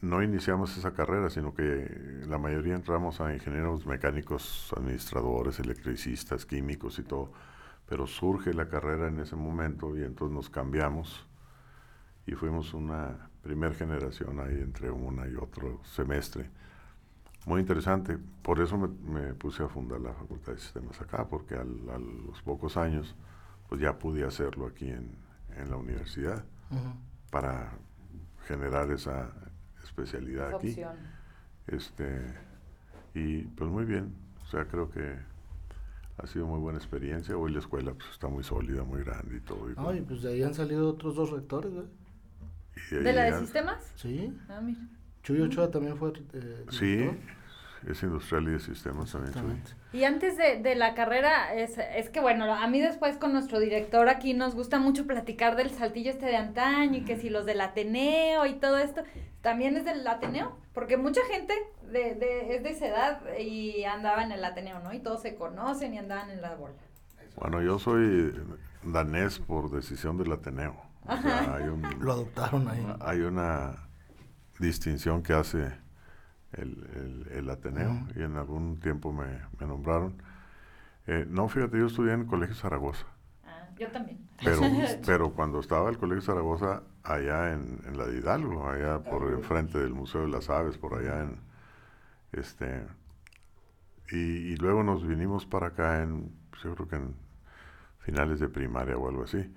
no 0.00 0.22
iniciamos 0.22 0.76
esa 0.76 0.92
carrera, 0.92 1.28
sino 1.30 1.54
que 1.54 2.22
la 2.26 2.38
mayoría 2.38 2.74
entramos 2.74 3.20
a 3.20 3.34
ingenieros 3.34 3.84
mecánicos, 3.86 4.72
administradores, 4.76 5.58
electricistas, 5.58 6.46
químicos 6.46 6.98
y 6.98 7.02
todo, 7.02 7.32
pero 7.88 8.06
surge 8.06 8.54
la 8.54 8.68
carrera 8.68 9.08
en 9.08 9.20
ese 9.20 9.34
momento 9.34 9.96
y 9.96 10.04
entonces 10.04 10.34
nos 10.34 10.50
cambiamos 10.50 11.26
y 12.26 12.32
fuimos 12.32 12.74
una 12.74 13.30
primer 13.42 13.74
generación 13.74 14.38
ahí 14.40 14.60
entre 14.60 14.90
una 14.90 15.26
y 15.26 15.34
otro 15.34 15.80
semestre. 15.84 16.50
Muy 17.46 17.60
interesante, 17.60 18.18
por 18.42 18.60
eso 18.60 18.76
me, 18.76 18.88
me 18.88 19.34
puse 19.34 19.62
a 19.62 19.68
fundar 19.68 20.00
la 20.00 20.12
Facultad 20.12 20.52
de 20.52 20.58
Sistemas 20.58 21.00
acá, 21.00 21.26
porque 21.26 21.54
al, 21.54 21.88
a 21.90 21.98
los 21.98 22.42
pocos 22.42 22.76
años 22.76 23.16
pues 23.68 23.80
ya 23.80 23.98
pude 23.98 24.24
hacerlo 24.24 24.66
aquí 24.66 24.90
en, 24.90 25.10
en 25.56 25.70
la 25.70 25.76
universidad 25.76 26.44
para 27.30 27.72
generar 28.46 28.90
esa 28.90 29.30
especialidad 29.88 30.48
Esa 30.48 30.56
aquí. 30.56 30.68
opción. 30.68 30.96
Este, 31.66 32.34
y 33.14 33.42
pues 33.42 33.70
muy 33.70 33.84
bien, 33.84 34.14
o 34.42 34.46
sea, 34.46 34.66
creo 34.66 34.90
que 34.90 35.16
ha 36.18 36.26
sido 36.26 36.46
muy 36.46 36.60
buena 36.60 36.78
experiencia. 36.78 37.36
Hoy 37.36 37.52
la 37.52 37.58
escuela 37.58 37.92
pues, 37.94 38.08
está 38.10 38.28
muy 38.28 38.42
sólida, 38.42 38.84
muy 38.84 39.02
grande 39.02 39.36
y 39.36 39.40
todo. 39.40 39.70
Y, 39.70 40.00
pues 40.00 40.22
de 40.22 40.32
ahí 40.32 40.42
han 40.42 40.54
salido 40.54 40.88
otros 40.88 41.14
dos 41.16 41.30
rectores, 41.30 41.72
ahí 41.72 42.98
¿De 43.02 43.12
la 43.12 43.24
de 43.24 43.38
sistemas? 43.40 43.92
Sí. 43.96 44.32
Ah, 44.48 44.60
mira. 44.60 44.80
Chuy 45.22 45.40
Ochoa 45.42 45.70
también 45.70 45.96
fue 45.96 46.12
eh, 46.32 46.64
Sí. 46.70 47.10
Es 47.86 48.02
industrial 48.02 48.48
y 48.48 48.52
de 48.52 48.60
sistemas 48.60 49.12
también. 49.12 49.62
Y 49.92 50.04
antes 50.04 50.36
de, 50.36 50.60
de 50.60 50.74
la 50.74 50.94
carrera, 50.94 51.54
es, 51.54 51.78
es 51.78 52.10
que 52.10 52.20
bueno, 52.20 52.52
a 52.54 52.66
mí 52.66 52.80
después 52.80 53.16
con 53.18 53.32
nuestro 53.32 53.60
director 53.60 54.08
aquí 54.08 54.34
nos 54.34 54.54
gusta 54.54 54.78
mucho 54.78 55.06
platicar 55.06 55.56
del 55.56 55.70
saltillo 55.70 56.10
este 56.10 56.26
de 56.26 56.36
antaño 56.36 56.98
y 56.98 57.04
que 57.04 57.16
si 57.16 57.30
los 57.30 57.46
del 57.46 57.60
Ateneo 57.60 58.46
y 58.46 58.54
todo 58.54 58.78
esto, 58.78 59.02
¿también 59.42 59.76
es 59.76 59.84
del 59.84 60.06
Ateneo? 60.06 60.58
Porque 60.74 60.96
mucha 60.96 61.20
gente 61.30 61.54
de, 61.90 62.14
de, 62.14 62.54
es 62.56 62.62
de 62.62 62.70
esa 62.70 62.86
edad 62.88 63.20
y 63.38 63.84
andaba 63.84 64.22
en 64.24 64.32
el 64.32 64.44
Ateneo, 64.44 64.80
¿no? 64.80 64.92
Y 64.92 64.98
todos 65.00 65.22
se 65.22 65.34
conocen 65.36 65.94
y 65.94 65.98
andaban 65.98 66.30
en 66.30 66.42
la 66.42 66.54
bola. 66.54 66.74
Bueno, 67.36 67.62
yo 67.62 67.78
soy 67.78 68.34
danés 68.82 69.38
por 69.38 69.70
decisión 69.70 70.18
del 70.18 70.32
Ateneo. 70.32 70.76
O 71.06 71.16
sea, 71.16 71.54
hay, 71.54 71.64
un- 71.68 71.82
Lo 72.00 72.12
adoptaron 72.12 72.68
ahí. 72.68 72.86
hay 73.00 73.20
una 73.20 73.88
distinción 74.58 75.22
que 75.22 75.32
hace 75.32 75.72
el, 76.52 76.88
el- 76.94 77.28
el 77.38 77.50
Ateneo 77.50 78.06
y 78.16 78.22
en 78.22 78.36
algún 78.36 78.78
tiempo 78.80 79.12
me, 79.12 79.26
me 79.60 79.66
nombraron. 79.66 80.14
Eh, 81.06 81.26
no, 81.28 81.48
fíjate, 81.48 81.78
yo 81.78 81.86
estudié 81.86 82.12
en 82.14 82.20
el 82.22 82.26
Colegio 82.26 82.54
Zaragoza, 82.54 83.06
Ah, 83.46 83.68
yo 83.78 83.90
también. 83.90 84.18
pero, 84.44 84.62
pero 85.06 85.32
cuando 85.32 85.60
estaba 85.60 85.88
el 85.90 85.98
Colegio 85.98 86.22
Zaragoza 86.22 86.82
allá 87.02 87.52
en, 87.52 87.80
en 87.86 87.96
la 87.98 88.06
de 88.06 88.18
Hidalgo, 88.18 88.68
allá 88.68 88.98
por 89.00 89.32
enfrente 89.32 89.78
del 89.78 89.94
Museo 89.94 90.22
de 90.22 90.28
las 90.28 90.50
Aves, 90.50 90.76
por 90.78 90.94
allá 90.94 91.22
en 91.22 91.38
este 92.32 92.82
y, 94.10 94.16
y 94.52 94.56
luego 94.56 94.82
nos 94.82 95.06
vinimos 95.06 95.46
para 95.46 95.68
acá 95.68 96.02
en 96.02 96.32
pues, 96.50 96.62
yo 96.62 96.74
creo 96.74 96.88
que 96.88 96.96
en 96.96 97.14
finales 98.00 98.40
de 98.40 98.48
primaria 98.48 98.96
o 98.96 99.08
algo 99.08 99.24
así. 99.24 99.52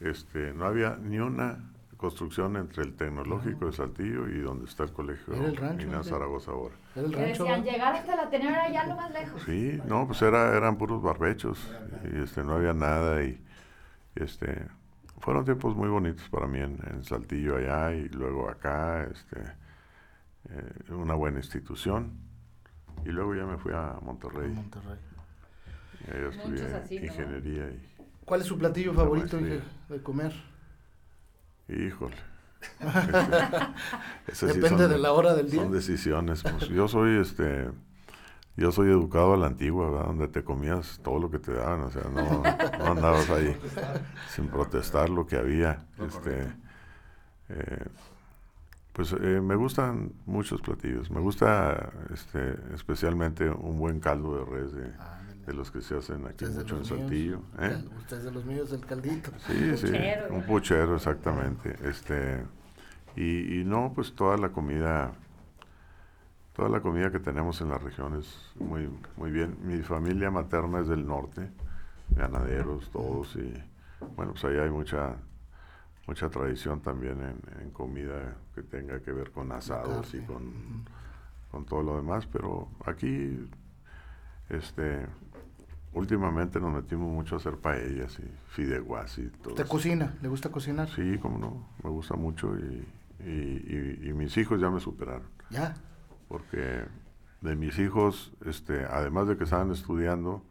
Este, 0.00 0.54
no 0.54 0.64
había 0.64 0.96
ni 0.96 1.18
una 1.18 1.72
construcción 2.00 2.56
entre 2.56 2.82
el 2.82 2.94
tecnológico 2.94 3.66
de 3.66 3.72
Saltillo 3.72 4.26
y 4.26 4.40
donde 4.40 4.64
está 4.64 4.84
el 4.84 4.92
colegio 4.92 5.34
Era 5.34 5.46
el 5.46 5.56
rancho, 5.56 6.02
sí. 6.02 6.08
Zaragoza 6.08 6.50
ahora. 6.52 6.74
Era 6.96 7.06
el 7.06 7.12
Que 7.12 7.24
rancho. 7.26 7.44
decían, 7.44 7.62
llegar 7.64 7.94
hasta 7.94 8.14
el 8.14 8.20
Ateneo 8.20 8.50
era 8.50 8.70
ya 8.72 8.86
lo 8.86 8.96
más 8.96 9.12
lejos. 9.12 9.42
Sí, 9.42 9.78
no, 9.86 10.06
pues 10.06 10.22
era, 10.22 10.56
eran 10.56 10.78
puros 10.78 11.02
barbechos 11.02 11.58
y 12.10 12.22
este, 12.22 12.42
no 12.42 12.54
había 12.54 12.72
nada 12.72 13.22
y 13.22 13.38
este, 14.14 14.66
fueron 15.18 15.44
tiempos 15.44 15.76
muy 15.76 15.88
bonitos 15.90 16.26
para 16.30 16.46
mí 16.46 16.58
en, 16.60 16.78
en 16.90 17.04
Saltillo 17.04 17.56
allá 17.56 17.92
y 17.94 18.08
luego 18.08 18.48
acá, 18.48 19.04
este, 19.04 19.38
eh, 20.48 20.92
una 20.92 21.14
buena 21.14 21.38
institución 21.38 22.12
y 23.04 23.10
luego 23.10 23.34
ya 23.34 23.44
me 23.44 23.58
fui 23.58 23.72
a 23.74 23.98
Monterrey, 24.02 24.48
Monterrey. 24.48 24.98
y 26.08 26.10
ahí 26.16 26.24
estudié 26.30 26.62
Muchos 26.62 26.72
así, 26.82 26.98
¿no? 26.98 27.04
ingeniería 27.04 27.70
y, 27.70 27.86
¿Cuál 28.24 28.40
es 28.40 28.46
su 28.46 28.56
platillo 28.56 28.92
La 28.92 29.00
favorito 29.00 29.36
de 29.38 30.02
comer? 30.02 30.32
Híjole. 31.70 32.16
Este, 34.26 34.46
sí 34.46 34.60
Depende 34.60 34.84
son 34.84 34.90
de 34.90 34.98
la 34.98 35.12
hora 35.12 35.34
del 35.34 35.50
día. 35.50 35.62
Son 35.62 35.72
decisiones. 35.72 36.42
pues, 36.42 36.68
yo 36.68 36.86
soy 36.86 37.18
este 37.18 37.68
yo 38.56 38.70
soy 38.72 38.90
educado 38.90 39.34
a 39.34 39.36
la 39.38 39.46
antigua, 39.46 39.90
¿verdad? 39.90 40.06
donde 40.06 40.28
te 40.28 40.44
comías 40.44 41.00
todo 41.02 41.18
lo 41.18 41.30
que 41.30 41.38
te 41.38 41.52
daban, 41.52 41.80
o 41.80 41.90
sea, 41.90 42.02
no, 42.12 42.42
no 42.78 42.92
andabas 42.92 43.30
ahí 43.30 43.56
sin 44.28 44.48
protestar 44.48 45.08
lo 45.08 45.26
que 45.26 45.36
había. 45.36 45.86
Este, 45.98 46.52
eh, 47.48 47.86
pues 48.92 49.12
eh, 49.12 49.40
me 49.40 49.54
gustan 49.54 50.12
muchos 50.26 50.60
platillos. 50.60 51.10
Me 51.10 51.20
gusta 51.20 51.90
este, 52.12 52.56
especialmente 52.74 53.48
un 53.48 53.78
buen 53.78 53.98
caldo 53.98 54.36
de 54.36 54.44
res 54.44 54.72
de, 54.72 54.84
Ándale. 54.84 55.19
De 55.50 55.56
los 55.56 55.70
que 55.70 55.80
se 55.80 55.96
hacen 55.96 56.26
aquí 56.26 56.44
mucho 56.46 56.76
en. 56.76 56.84
Saltillo. 56.84 57.42
¿eh? 57.58 57.84
Usted 57.98 58.18
es 58.18 58.24
de 58.24 58.30
los 58.30 58.44
míos 58.44 58.70
del 58.70 58.86
caldito. 58.86 59.32
Sí, 59.46 59.76
sí, 59.76 59.86
puchero. 59.86 60.34
un 60.34 60.42
puchero, 60.44 60.94
exactamente. 60.94 61.76
Este, 61.82 62.44
y, 63.16 63.60
y 63.60 63.64
no, 63.64 63.92
pues 63.92 64.14
toda 64.14 64.36
la 64.36 64.50
comida, 64.50 65.12
toda 66.54 66.68
la 66.68 66.80
comida 66.80 67.10
que 67.10 67.18
tenemos 67.18 67.60
en 67.60 67.68
la 67.70 67.78
región 67.78 68.16
es 68.16 68.52
muy, 68.60 68.88
muy 69.16 69.32
bien. 69.32 69.56
Mi 69.64 69.82
familia 69.82 70.30
materna 70.30 70.80
es 70.80 70.88
del 70.88 71.04
norte, 71.04 71.50
ganaderos 72.10 72.88
todos, 72.90 73.34
y 73.34 73.52
bueno, 74.14 74.32
pues 74.32 74.44
ahí 74.44 74.56
hay 74.56 74.70
mucha, 74.70 75.16
mucha 76.06 76.28
tradición 76.30 76.80
también 76.80 77.20
en, 77.20 77.60
en 77.60 77.70
comida 77.70 78.36
que 78.54 78.62
tenga 78.62 79.00
que 79.00 79.10
ver 79.10 79.32
con 79.32 79.50
asados 79.50 80.14
y 80.14 80.20
con, 80.20 80.84
con 81.50 81.64
todo 81.64 81.82
lo 81.82 81.96
demás, 81.96 82.28
pero 82.30 82.68
aquí, 82.86 83.48
este, 84.48 85.06
últimamente 85.92 86.60
nos 86.60 86.72
metimos 86.72 87.10
mucho 87.12 87.34
a 87.34 87.38
hacer 87.38 87.56
paellas 87.56 88.18
y 88.20 88.30
fideuás 88.48 89.18
y 89.18 89.28
todo 89.28 89.50
¿Usted 89.50 89.64
eso. 89.64 89.72
cocina? 89.72 90.14
¿Le 90.22 90.28
gusta 90.28 90.50
cocinar? 90.50 90.88
Sí, 90.90 91.18
cómo 91.20 91.38
no, 91.38 91.68
me 91.82 91.90
gusta 91.90 92.14
mucho 92.16 92.56
y, 92.58 92.86
y- 93.24 94.00
y- 94.04 94.08
y 94.08 94.12
mis 94.12 94.36
hijos 94.36 94.60
ya 94.60 94.70
me 94.70 94.80
superaron, 94.80 95.26
Ya. 95.50 95.74
porque 96.28 96.84
de 97.40 97.56
mis 97.56 97.78
hijos, 97.78 98.32
este, 98.44 98.84
además 98.84 99.26
de 99.28 99.36
que 99.36 99.44
estaban 99.44 99.70
estudiando, 99.72 100.44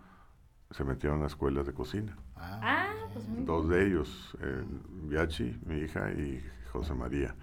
se 0.72 0.84
metieron 0.84 1.24
a 1.24 1.27
escuelas 1.27 1.65
de 1.65 1.74
cocina. 1.74 2.17
Ah, 2.36 2.88
pues 3.13 3.27
muy 3.27 3.43
Dos 3.43 3.69
de 3.69 3.88
ellos, 3.88 4.38
eh, 4.41 4.63
Biachi, 5.03 5.60
mi 5.65 5.77
hija, 5.79 6.12
y 6.12 6.43
José 6.72 6.93
María. 6.93 7.36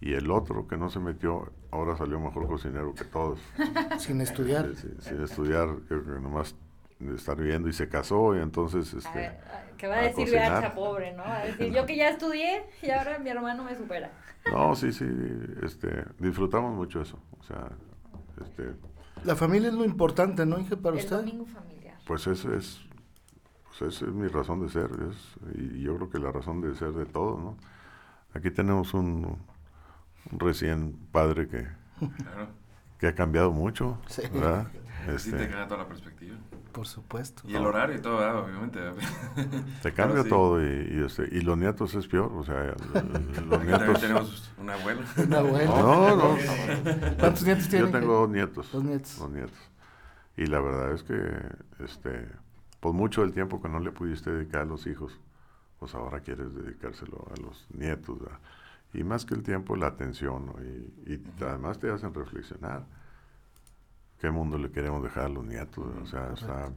Y 0.00 0.14
el 0.14 0.30
otro 0.30 0.66
que 0.66 0.76
no 0.76 0.88
se 0.90 0.98
metió, 1.00 1.52
ahora 1.70 1.96
salió 1.96 2.18
mejor 2.18 2.46
cocinero 2.48 2.94
que 2.94 3.04
todos. 3.04 3.40
Sin 3.98 4.20
estudiar. 4.20 4.74
Sí, 4.74 4.88
sí, 4.88 5.08
sin 5.10 5.22
estudiar, 5.22 5.68
creo 5.86 6.02
que 6.04 6.10
nomás 6.20 6.54
estar 7.14 7.36
viviendo 7.36 7.68
y 7.68 7.72
se 7.72 7.88
casó 7.88 8.34
y 8.36 8.40
entonces 8.40 8.92
A 8.94 8.98
este, 8.98 9.18
ver, 9.18 9.30
a- 9.30 9.76
¿Qué 9.76 9.86
va 9.88 9.96
a 9.96 9.98
a 9.98 10.02
decir 10.02 10.24
cocinar. 10.26 10.60
Beacha, 10.60 10.74
pobre, 10.74 11.12
no? 11.12 11.24
Va 11.24 11.38
a 11.40 11.44
decir, 11.46 11.72
yo 11.72 11.84
que 11.86 11.96
ya 11.96 12.08
estudié 12.10 12.62
y 12.82 12.90
ahora 12.90 13.18
mi 13.18 13.30
hermano 13.30 13.64
me 13.64 13.76
supera. 13.76 14.10
no 14.52 14.74
sí 14.76 14.92
sí 14.92 15.06
este 15.62 16.04
disfrutamos 16.18 16.74
mucho 16.74 17.00
eso 17.00 17.18
o 17.38 17.42
sea 17.44 17.68
este 18.44 18.74
La 19.24 19.36
familia 19.36 19.68
es 19.68 19.74
lo 19.74 19.84
importante, 19.84 20.44
¿no, 20.46 20.58
Inge, 20.58 20.76
para 20.76 20.96
El 20.96 21.02
usted? 21.04 21.16
domingo 21.16 21.46
familiar. 21.46 21.96
pues 22.06 22.26
eso 22.26 22.52
es 22.54 22.80
pues 23.78 23.94
esa 23.94 24.04
es 24.06 24.12
mi 24.12 24.28
razón 24.28 24.60
de 24.62 24.68
ser 24.68 24.90
es, 25.10 25.36
y 25.56 25.80
yo 25.82 25.96
creo 25.96 26.10
que 26.10 26.18
la 26.18 26.30
razón 26.32 26.60
de 26.60 26.74
ser 26.74 26.92
de 26.92 27.06
todos 27.06 27.40
no 27.40 27.56
aquí 28.34 28.50
tenemos 28.50 28.94
un, 28.94 29.38
un 30.30 30.38
recién 30.40 30.92
padre 31.12 31.48
que 31.48 31.66
Claro. 32.22 32.48
Que 33.02 33.08
ha 33.08 33.16
cambiado 33.16 33.50
mucho, 33.50 33.98
¿verdad? 34.32 34.68
sí 35.18 35.32
te 35.32 35.48
cambia 35.48 35.66
toda 35.66 35.78
la 35.78 35.88
perspectiva. 35.88 36.36
Por 36.70 36.86
supuesto. 36.86 37.42
Y 37.48 37.56
el 37.56 37.66
horario 37.66 37.96
y 37.96 38.00
todo, 38.00 38.44
obviamente. 38.44 38.78
Te 39.82 39.92
cambia 39.92 40.22
todo 40.22 40.62
y, 40.62 41.02
este, 41.04 41.28
y 41.32 41.40
los 41.40 41.58
nietos 41.58 41.92
es 41.96 42.06
peor, 42.06 42.30
o 42.32 42.44
sea, 42.44 42.76
los 43.44 43.64
nietos... 43.64 44.00
tenemos 44.00 44.52
un 44.56 44.70
abuelo. 44.70 45.00
Un 45.16 45.34
abuelo. 45.34 45.76
No, 45.76 46.16
no. 46.16 46.38
¿Cuántos 47.18 47.42
nietos 47.42 47.68
tienes? 47.68 47.90
Yo 47.90 47.98
tengo 47.98 48.20
dos 48.20 48.30
nietos. 48.30 48.70
Dos 48.70 48.84
nietos. 48.84 49.18
Dos 49.18 49.30
nietos. 49.32 49.58
Y 50.36 50.46
la 50.46 50.60
verdad 50.60 50.92
es 50.92 51.02
que, 51.02 51.84
este, 51.84 52.28
pues 52.78 52.94
mucho 52.94 53.22
del 53.22 53.32
tiempo 53.32 53.60
que 53.60 53.68
no 53.68 53.80
le 53.80 53.90
pudiste 53.90 54.30
dedicar 54.30 54.60
a 54.60 54.66
los 54.66 54.86
hijos, 54.86 55.18
pues 55.80 55.92
ahora 55.96 56.20
quieres 56.20 56.54
dedicárselo 56.54 57.26
a 57.36 57.40
los 57.40 57.66
nietos, 57.74 58.16
Y 58.94 59.04
más 59.04 59.24
que 59.24 59.34
el 59.34 59.42
tiempo, 59.42 59.76
la 59.76 59.86
atención, 59.86 60.52
y, 61.06 61.12
y 61.12 61.24
además 61.40 61.78
te 61.78 61.90
hacen 61.90 62.12
reflexionar 62.12 62.84
qué 64.22 64.30
mundo 64.30 64.56
le 64.56 64.70
queremos 64.70 65.02
dejar 65.02 65.24
a 65.24 65.28
los 65.28 65.44
nietos. 65.44 65.84
O 66.00 66.06
sea, 66.06 66.32
está, 66.32 66.70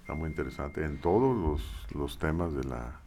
está, 0.00 0.14
muy 0.14 0.30
interesante. 0.30 0.84
En 0.84 1.00
todos 1.00 1.36
los, 1.36 1.94
los, 1.94 2.18
temas 2.18 2.54
de 2.54 2.64
la, 2.64 3.00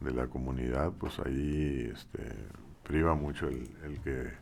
de 0.00 0.12
la 0.12 0.28
comunidad, 0.28 0.92
pues 0.92 1.18
ahí 1.18 1.90
este, 1.92 2.34
priva 2.84 3.14
mucho 3.14 3.48
el, 3.48 3.68
el 3.84 4.00
que 4.00 4.32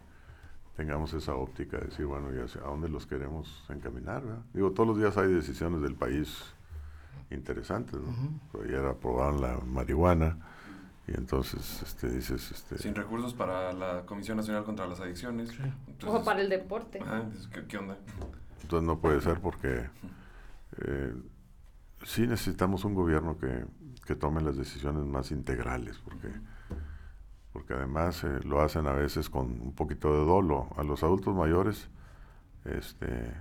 tengamos 0.77 1.15
esa 1.15 1.35
óptica 1.35 1.79
de 1.79 1.87
decir, 1.87 2.07
bueno, 2.07 2.33
ya 2.33 2.47
sé 2.47 2.59
a 2.59 2.69
dónde 2.69 2.89
los 2.89 3.07
queremos 3.07 3.65
encaminar. 3.71 4.23
Digo, 4.53 4.71
todos 4.71 4.89
los 4.89 4.99
días 4.99 5.17
hay 5.17 5.33
decisiones 5.33 5.81
del 5.81 5.95
país 5.95 6.45
interesantes. 7.31 7.99
¿no? 8.01 8.61
Ayer 8.63 8.85
aprobaron 8.85 9.41
la 9.41 9.59
marihuana 9.67 10.39
y 11.09 11.17
entonces 11.17 11.83
este, 11.83 12.09
dices... 12.11 12.51
Este, 12.51 12.79
Sin 12.79 12.95
recursos 12.95 13.33
para 13.35 13.73
la 13.73 14.03
Comisión 14.07 14.37
Nacional 14.37 14.65
contra 14.65 14.87
las 14.87 15.01
Adicciones. 15.01 15.51
o 16.05 16.25
para 16.25 16.41
el 16.41 16.49
deporte. 16.49 17.01
¿qué, 17.69 17.79
onda? 17.79 17.97
Entonces 18.63 18.87
no 18.87 18.99
puede 18.99 19.21
ser 19.21 19.41
porque 19.41 19.89
eh, 20.79 21.15
sí 22.05 22.27
necesitamos 22.27 22.85
un 22.85 22.95
gobierno 22.95 23.39
que, 23.39 23.65
que, 24.05 24.17
tome 24.17 24.43
las 24.43 24.57
decisiones 24.57 25.05
más 25.05 25.31
integrales, 25.31 25.99
porque, 25.99 26.29
porque 27.53 27.75
además 27.75 28.25
eh, 28.25 28.41
lo 28.45 28.61
hacen 28.61 28.89
a 28.89 28.93
veces 28.93 29.31
con 29.31 29.47
un 29.61 29.75
poquito 29.75 30.13
de 30.13 30.25
dolo. 30.25 30.69
A 30.77 30.83
los 30.83 31.05
adultos 31.05 31.37
mayores 31.37 31.89
este, 32.65 33.33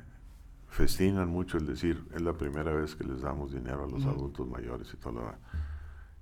festinan 0.67 1.29
mucho 1.29 1.57
el 1.57 1.65
decir, 1.65 2.05
es 2.13 2.21
la 2.21 2.33
primera 2.33 2.71
vez 2.73 2.95
que 2.95 3.05
les 3.05 3.21
damos 3.21 3.53
dinero 3.53 3.85
a 3.85 3.87
los 3.87 4.05
adultos 4.05 4.47
mayores 4.47 4.93
y 4.93 4.97
todo 4.97 5.13
lo 5.13 5.19
demás. 5.21 5.39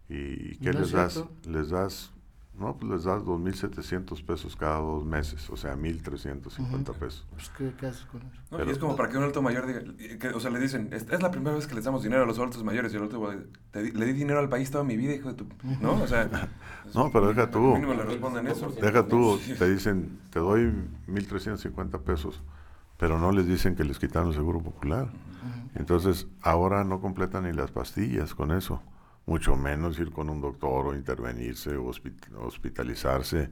¿Y 0.10 0.58
qué 0.58 0.74
les 0.74 0.92
das? 0.92 1.24
Les 1.46 1.70
das, 1.70 2.12
no, 2.58 2.76
pues 2.76 2.92
les 2.92 3.04
das 3.04 3.24
2.700 3.24 4.24
pesos 4.26 4.56
cada 4.56 4.78
dos 4.78 5.06
meses, 5.06 5.50
o 5.50 5.58
sea, 5.58 5.76
1.350 5.76 6.94
pesos. 6.94 7.26
Pues, 7.32 7.50
¿qué, 7.58 7.74
¿qué, 7.80 7.88
haces 7.88 8.06
con 8.06 8.22
eso? 8.22 8.68
y 8.68 8.72
es 8.72 8.78
como 8.78 8.96
para 8.96 9.10
que 9.10 9.18
un 9.18 9.24
alto 9.24 9.42
mayor 9.42 9.66
diga, 9.66 9.82
que, 10.20 10.28
o 10.30 10.40
sea, 10.40 10.52
le 10.52 10.60
dicen, 10.60 10.90
es, 10.92 11.08
es, 11.10 11.22
la 11.22 11.32
primera 11.32 11.56
vez 11.56 11.68
que 11.68 11.76
les 11.76 11.86
damos 11.86 12.04
dinero 12.04 12.24
a 12.24 12.26
los 12.26 12.38
adultos 12.38 12.64
mayores, 12.64 12.94
y 12.94 12.98
el 12.98 13.04
otro, 13.04 13.32
le 13.74 14.06
di 14.06 14.14
dinero 14.14 14.40
al 14.40 14.50
país 14.50 14.70
toda 14.70 14.84
mi 14.84 14.98
vida, 14.98 15.14
hijo 15.14 15.30
de 15.30 15.36
tu, 15.36 15.48
¿no? 15.82 15.94
O 15.94 16.08
sea... 16.08 16.30
no, 16.94 17.10
pero 17.12 17.30
deja 17.30 17.50
tú. 17.50 17.76
Le 17.78 18.04
responden 18.04 18.48
eso. 18.48 18.70
Deja 18.70 19.08
tú, 19.08 19.40
te 19.58 19.70
dicen, 19.72 20.20
te 20.30 20.40
doy 20.40 20.72
1.350 21.08 22.00
pesos, 22.02 22.42
pero 22.98 23.20
no 23.20 23.32
les 23.32 23.48
dicen 23.48 23.76
que 23.76 23.84
les 23.84 24.00
quitaron 24.00 24.30
el 24.30 24.36
seguro 24.36 24.62
popular. 24.62 25.08
Entonces, 25.76 26.28
ahora 26.42 26.84
no 26.84 27.02
completan 27.02 27.46
ni 27.46 27.52
las 27.52 27.72
pastillas 27.72 28.36
con 28.36 28.52
eso 28.52 28.82
mucho 29.26 29.56
menos 29.56 30.00
ir 30.00 30.12
con 30.12 30.30
un 30.30 30.42
doctor 30.42 30.88
o 30.88 30.96
intervenirse 30.96 31.76
o 31.78 31.92
hospitalizarse. 32.42 33.50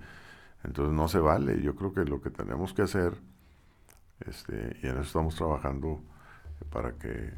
Entonces 0.64 0.94
no 0.94 1.08
se 1.08 1.20
vale. 1.20 1.62
Yo 1.62 1.76
creo 1.76 1.94
que 1.94 2.04
lo 2.06 2.22
que 2.22 2.30
tenemos 2.30 2.74
que 2.74 2.84
hacer, 2.84 3.14
este, 4.26 4.78
y 4.84 4.88
en 4.88 4.94
eso 4.94 5.02
estamos 5.02 5.36
trabajando 5.36 6.02
para 6.70 6.94
que, 6.94 7.34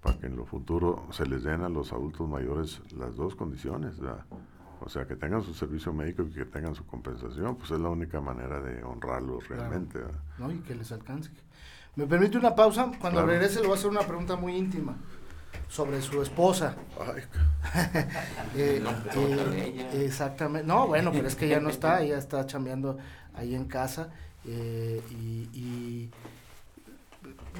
para 0.00 0.18
que 0.18 0.26
en 0.26 0.36
lo 0.36 0.44
futuro 0.44 1.06
se 1.10 1.26
les 1.26 1.42
den 1.42 1.62
a 1.62 1.68
los 1.68 1.92
adultos 1.92 2.28
mayores 2.28 2.80
las 2.92 3.16
dos 3.16 3.34
condiciones. 3.34 3.94
O 4.80 4.88
sea, 4.88 5.06
que 5.06 5.16
tengan 5.16 5.42
su 5.42 5.54
servicio 5.54 5.92
médico 5.92 6.22
y 6.22 6.30
que 6.30 6.44
tengan 6.44 6.74
su 6.74 6.84
compensación, 6.84 7.56
pues 7.56 7.70
es 7.70 7.80
la 7.80 7.88
única 7.88 8.20
manera 8.20 8.60
de 8.60 8.82
honrarlos 8.82 9.48
realmente. 9.48 10.00
No, 10.38 10.50
y 10.50 10.58
que 10.58 10.74
les 10.74 10.90
alcance. 10.92 11.30
¿Me 11.94 12.06
permite 12.06 12.38
una 12.38 12.54
pausa? 12.54 12.90
Cuando 13.00 13.24
regrese 13.24 13.60
le 13.60 13.66
voy 13.66 13.76
a 13.76 13.78
hacer 13.78 13.90
una 13.90 14.00
pregunta 14.00 14.34
muy 14.36 14.56
íntima 14.56 14.96
sobre 15.68 16.00
su 16.02 16.22
esposa. 16.22 16.76
Eh, 18.54 18.82
eh, 19.14 20.04
exactamente. 20.04 20.66
No, 20.66 20.88
bueno, 20.88 21.10
pero 21.10 21.26
es 21.26 21.36
que 21.36 21.48
ya 21.48 21.60
no 21.60 21.70
está, 21.70 22.02
ella 22.02 22.18
está 22.18 22.44
chambeando 22.46 22.98
ahí 23.34 23.54
en 23.54 23.64
casa. 23.64 24.10
Eh, 24.46 25.00
y, 25.10 26.10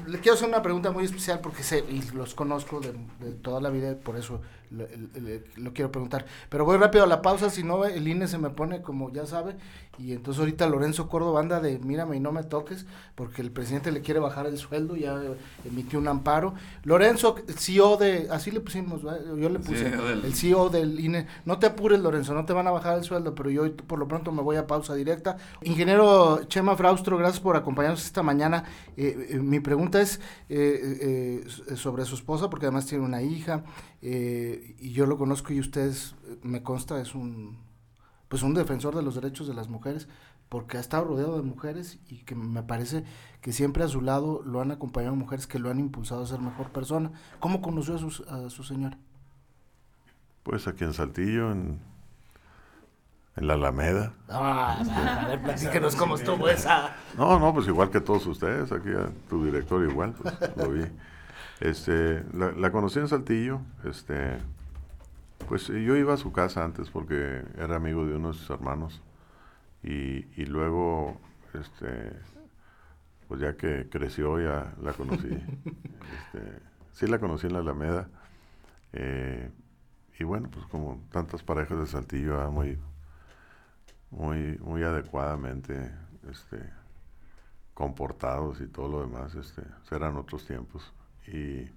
le 0.07 0.19
quiero 0.19 0.35
hacer 0.35 0.49
una 0.49 0.61
pregunta 0.61 0.91
muy 0.91 1.05
especial 1.05 1.39
porque 1.39 1.63
sé 1.63 1.85
y 1.87 2.01
los 2.11 2.35
conozco 2.35 2.79
de, 2.79 2.93
de 3.19 3.31
toda 3.31 3.61
la 3.61 3.69
vida 3.69 3.91
y 3.91 3.95
por 3.95 4.17
eso 4.17 4.41
lo, 4.73 5.73
quiero 5.73 5.91
preguntar. 5.91 6.25
Pero 6.49 6.65
voy 6.65 6.77
rápido 6.77 7.03
a 7.03 7.07
la 7.07 7.21
pausa, 7.21 7.49
si 7.49 7.63
no 7.63 7.85
el 7.85 8.07
INE 8.07 8.27
se 8.27 8.37
me 8.37 8.49
pone 8.49 8.81
como 8.81 9.11
ya 9.11 9.25
sabe. 9.25 9.55
Y 9.99 10.13
entonces 10.13 10.39
ahorita 10.39 10.67
Lorenzo 10.67 11.07
Córdoba 11.07 11.39
anda 11.39 11.59
de 11.59 11.77
mírame 11.77 12.17
y 12.17 12.19
no 12.19 12.31
me 12.31 12.43
toques, 12.43 12.87
porque 13.13 13.43
el 13.43 13.51
presidente 13.51 13.91
le 13.91 14.01
quiere 14.01 14.19
bajar 14.19 14.47
el 14.47 14.57
sueldo, 14.57 14.95
ya 14.95 15.21
emitió 15.65 15.99
un 15.99 16.07
amparo. 16.07 16.55
Lorenzo, 16.83 17.35
CEO 17.55 17.97
de, 17.97 18.27
así 18.31 18.49
le 18.49 18.59
pusimos, 18.59 19.03
yo 19.03 19.49
le 19.49 19.59
puse, 19.59 19.87
el 19.87 20.33
CEO 20.33 20.69
del 20.69 20.99
INE, 20.99 21.27
no 21.45 21.59
te 21.59 21.67
apures 21.67 21.99
Lorenzo, 21.99 22.33
no 22.33 22.45
te 22.45 22.53
van 22.53 22.67
a 22.67 22.71
bajar 22.71 22.97
el 22.97 23.03
sueldo, 23.03 23.35
pero 23.35 23.51
yo 23.51 23.71
por 23.75 23.99
lo 23.99 24.07
pronto 24.07 24.31
me 24.31 24.41
voy 24.41 24.55
a 24.55 24.65
pausa 24.65 24.95
directa. 24.95 25.37
Ingeniero 25.61 26.43
Chema 26.45 26.75
Fraustro, 26.75 27.17
gracias 27.17 27.39
por 27.39 27.55
acompañarnos 27.55 28.03
esta 28.03 28.23
mañana. 28.23 28.63
Eh, 28.97 29.27
eh, 29.29 29.37
mi 29.37 29.59
pregunta 29.59 30.01
es 30.01 30.19
eh, 30.49 31.45
sobre 31.75 32.05
su 32.05 32.15
esposa, 32.15 32.49
porque 32.49 32.65
además 32.65 32.87
tiene 32.87 33.05
una 33.05 33.21
hija. 33.21 33.63
Eh, 34.05 34.75
y 34.79 34.91
yo 34.91 35.05
lo 35.05 35.17
conozco 35.17 35.53
y 35.53 35.61
ustedes, 35.61 36.13
eh, 36.25 36.37
me 36.43 36.61
consta, 36.61 36.99
es 36.99 37.15
un, 37.15 37.57
pues 38.27 38.43
un 38.43 38.53
defensor 38.53 38.93
de 38.97 39.01
los 39.01 39.15
derechos 39.15 39.47
de 39.47 39.53
las 39.53 39.69
mujeres, 39.69 40.09
porque 40.49 40.75
ha 40.75 40.81
estado 40.81 41.05
rodeado 41.05 41.37
de 41.37 41.41
mujeres 41.41 41.99
y 42.09 42.17
que 42.25 42.35
me 42.35 42.63
parece 42.63 43.05
que 43.39 43.53
siempre 43.53 43.81
a 43.85 43.87
su 43.87 44.01
lado 44.01 44.41
lo 44.43 44.59
han 44.59 44.71
acompañado 44.71 45.15
mujeres 45.15 45.47
que 45.47 45.57
lo 45.57 45.71
han 45.71 45.79
impulsado 45.79 46.21
a 46.21 46.27
ser 46.27 46.39
mejor 46.39 46.69
persona. 46.71 47.13
¿Cómo 47.39 47.61
conoció 47.61 47.95
a 47.95 48.49
su, 48.49 48.63
señora? 48.63 48.97
Pues 50.43 50.67
aquí 50.67 50.83
en 50.83 50.93
Saltillo, 50.93 51.53
en, 51.53 51.79
en 53.37 53.47
la 53.47 53.53
Alameda. 53.53 54.11
Ah, 54.27 55.23
a 55.23 55.27
ver, 55.29 55.41
platíquenos 55.43 55.95
cómo 55.95 56.15
estuvo 56.15 56.49
esa. 56.49 56.93
No, 57.17 57.39
no, 57.39 57.53
pues 57.53 57.67
igual 57.67 57.89
que 57.89 58.01
todos 58.01 58.25
ustedes, 58.27 58.69
aquí 58.73 58.89
tu 59.29 59.45
director 59.45 59.81
igual, 59.89 60.11
pues, 60.11 60.35
lo 60.57 60.71
vi. 60.71 60.83
Este, 61.63 62.25
la, 62.33 62.73
conocí 62.73 62.99
en 62.99 63.07
Saltillo, 63.07 63.61
este, 63.85 64.37
pues 65.47 65.67
yo 65.67 65.95
iba 65.95 66.13
a 66.13 66.17
su 66.17 66.33
casa 66.33 66.61
antes 66.61 66.89
porque 66.89 67.41
era 67.57 67.77
amigo 67.77 68.05
de 68.05 68.17
uno 68.17 68.33
de 68.33 68.33
sus 68.33 68.49
hermanos. 68.49 69.01
Y, 69.81 70.27
y 70.35 70.45
luego, 70.45 71.17
este, 71.53 72.19
pues 73.29 73.39
ya 73.39 73.55
que 73.55 73.87
creció 73.89 74.41
ya 74.41 74.73
la 74.81 74.91
conocí, 74.91 75.29
este, 76.33 76.59
sí 76.91 77.07
la 77.07 77.17
conocí 77.17 77.47
en 77.47 77.53
la 77.53 77.59
Alameda. 77.59 78.09
Eh, 78.91 79.49
y 80.19 80.25
bueno, 80.25 80.49
pues 80.51 80.65
como 80.65 81.01
tantas 81.13 81.43
parejas 81.43 81.79
de 81.79 81.85
Saltillo, 81.85 82.41
ah, 82.41 82.49
muy, 82.49 82.77
muy, 84.11 84.57
muy 84.57 84.83
adecuadamente, 84.83 85.93
este, 86.29 86.59
comportados 87.73 88.59
y 88.59 88.67
todo 88.67 88.89
lo 88.89 88.99
demás, 88.99 89.33
este, 89.35 89.63
serán 89.87 90.17
otros 90.17 90.45
tiempos 90.45 90.91
y 91.27 91.69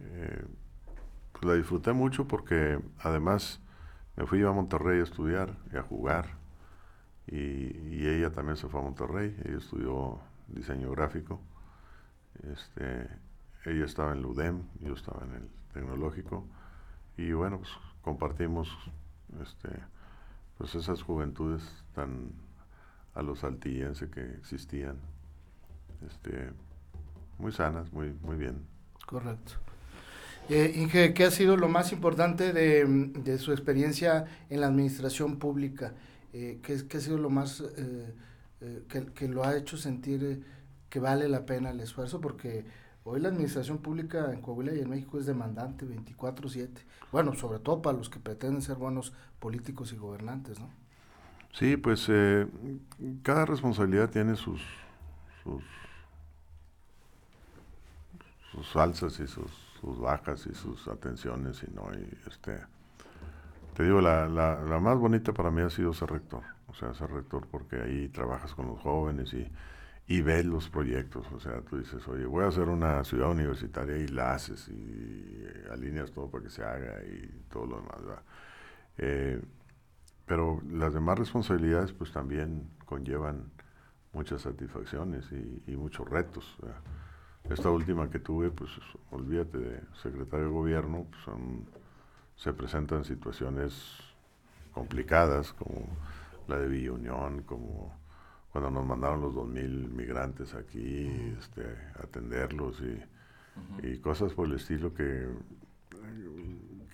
eh, 0.00 0.44
pues 1.32 1.44
la 1.44 1.54
disfruté 1.54 1.92
mucho 1.92 2.26
porque 2.26 2.80
además 2.98 3.60
me 4.16 4.26
fui 4.26 4.42
a 4.42 4.50
Monterrey 4.50 5.00
a 5.00 5.02
estudiar 5.02 5.56
y 5.72 5.76
a 5.76 5.82
jugar 5.82 6.38
y, 7.26 8.06
ella 8.06 8.30
también 8.30 8.56
se 8.56 8.66
fue 8.66 8.80
a 8.80 8.84
Monterrey, 8.84 9.36
ella 9.44 9.58
estudió 9.58 10.18
diseño 10.48 10.90
gráfico, 10.90 11.40
este, 12.52 13.08
ella 13.64 13.84
estaba 13.84 14.12
en 14.12 14.18
el 14.18 14.64
yo 14.80 14.94
estaba 14.94 15.24
en 15.24 15.34
el 15.34 15.48
tecnológico 15.72 16.44
y 17.16 17.32
bueno, 17.32 17.58
pues 17.58 17.70
compartimos 18.02 18.68
este, 19.40 19.68
pues 20.58 20.74
esas 20.74 21.02
juventudes 21.02 21.62
tan 21.94 22.32
a 23.14 23.22
los 23.22 23.44
altillenses 23.44 24.10
que 24.10 24.22
existían. 24.34 24.98
Este, 26.06 26.50
muy 27.40 27.52
sanas, 27.52 27.92
muy, 27.92 28.12
muy 28.22 28.36
bien. 28.36 28.66
Correcto. 29.06 29.54
Eh, 30.48 30.72
Inge, 30.76 31.14
¿qué 31.14 31.24
ha 31.24 31.30
sido 31.30 31.56
lo 31.56 31.68
más 31.68 31.92
importante 31.92 32.52
de, 32.52 32.84
de 32.84 33.38
su 33.38 33.52
experiencia 33.52 34.26
en 34.48 34.60
la 34.60 34.66
administración 34.66 35.38
pública? 35.38 35.94
Eh, 36.32 36.60
¿qué, 36.62 36.96
ha 36.96 37.00
sido 37.00 37.18
lo 37.18 37.28
más 37.28 37.60
eh, 37.60 38.14
eh, 38.60 38.84
que, 38.88 39.06
que, 39.06 39.28
lo 39.28 39.44
ha 39.44 39.56
hecho 39.56 39.76
sentir 39.76 40.44
que 40.88 41.00
vale 41.00 41.28
la 41.28 41.44
pena 41.44 41.70
el 41.70 41.80
esfuerzo? 41.80 42.20
Porque 42.20 42.64
hoy 43.04 43.20
la 43.20 43.28
administración 43.28 43.78
pública 43.78 44.32
en 44.32 44.40
Coahuila 44.40 44.74
y 44.74 44.80
en 44.80 44.90
México 44.90 45.18
es 45.18 45.26
demandante 45.26 45.86
24/7. 45.86 46.68
Bueno, 47.10 47.34
sobre 47.34 47.58
todo 47.58 47.82
para 47.82 47.98
los 47.98 48.08
que 48.08 48.20
pretenden 48.20 48.62
ser 48.62 48.76
buenos 48.76 49.12
políticos 49.40 49.92
y 49.92 49.96
gobernantes, 49.96 50.60
¿no? 50.60 50.70
Sí, 51.52 51.76
pues 51.76 52.08
cada 53.24 53.44
responsabilidad 53.44 54.08
tiene 54.08 54.36
sus, 54.36 54.62
sus, 55.42 55.64
sus 58.50 58.76
alzas 58.76 59.18
y 59.20 59.26
sus, 59.26 59.50
sus 59.80 59.98
bajas 59.98 60.46
y 60.46 60.54
sus 60.54 60.88
atenciones 60.88 61.62
y 61.62 61.70
no, 61.72 61.90
y 61.92 62.08
este, 62.26 62.58
te 63.74 63.84
digo, 63.84 64.00
la, 64.00 64.28
la, 64.28 64.60
la 64.62 64.80
más 64.80 64.98
bonita 64.98 65.32
para 65.32 65.50
mí 65.50 65.62
ha 65.62 65.70
sido 65.70 65.92
ser 65.92 66.10
rector, 66.10 66.42
o 66.66 66.74
sea, 66.74 66.94
ser 66.94 67.10
rector 67.10 67.46
porque 67.50 67.80
ahí 67.80 68.08
trabajas 68.08 68.54
con 68.54 68.66
los 68.66 68.80
jóvenes 68.80 69.32
y, 69.32 69.50
y 70.10 70.22
ves 70.22 70.44
los 70.44 70.68
proyectos. 70.68 71.24
O 71.32 71.38
sea, 71.38 71.60
tú 71.62 71.78
dices, 71.78 72.06
oye, 72.08 72.26
voy 72.26 72.44
a 72.44 72.48
hacer 72.48 72.68
una 72.68 73.04
ciudad 73.04 73.30
universitaria 73.30 73.96
y 73.96 74.08
la 74.08 74.34
haces 74.34 74.68
y 74.68 75.44
alineas 75.70 76.10
todo 76.10 76.28
para 76.28 76.42
que 76.42 76.50
se 76.50 76.64
haga 76.64 77.00
y 77.04 77.44
todo 77.48 77.66
lo 77.66 77.76
demás. 77.76 77.98
Eh, 78.98 79.40
pero 80.26 80.60
las 80.68 80.92
demás 80.94 81.16
responsabilidades 81.16 81.92
pues 81.92 82.10
también 82.10 82.68
conllevan 82.86 83.52
muchas 84.12 84.42
satisfacciones 84.42 85.30
y, 85.30 85.76
muchos 85.76 86.08
retos. 86.08 86.56
Esta 87.48 87.70
última 87.70 88.08
que 88.10 88.18
tuve, 88.18 88.50
pues 88.50 88.70
olvídate 89.10 89.58
de 89.58 89.80
secretario 90.02 90.46
de 90.46 90.52
gobierno, 90.52 91.06
pues 91.10 91.36
se 92.36 92.52
presentan 92.52 93.04
situaciones 93.04 93.98
complicadas 94.72 95.52
como 95.52 95.88
la 96.46 96.58
de 96.58 96.68
Villa 96.68 96.92
Unión, 96.92 97.42
como 97.42 97.94
cuando 98.52 98.70
nos 98.70 98.86
mandaron 98.86 99.20
los 99.20 99.34
2.000 99.34 99.90
migrantes 99.90 100.54
aquí, 100.54 101.34
este, 101.38 101.64
atenderlos 102.02 102.80
y, 103.82 103.98
cosas 103.98 104.32
por 104.32 104.46
el 104.46 104.54
estilo 104.54 104.94
que, 104.94 105.28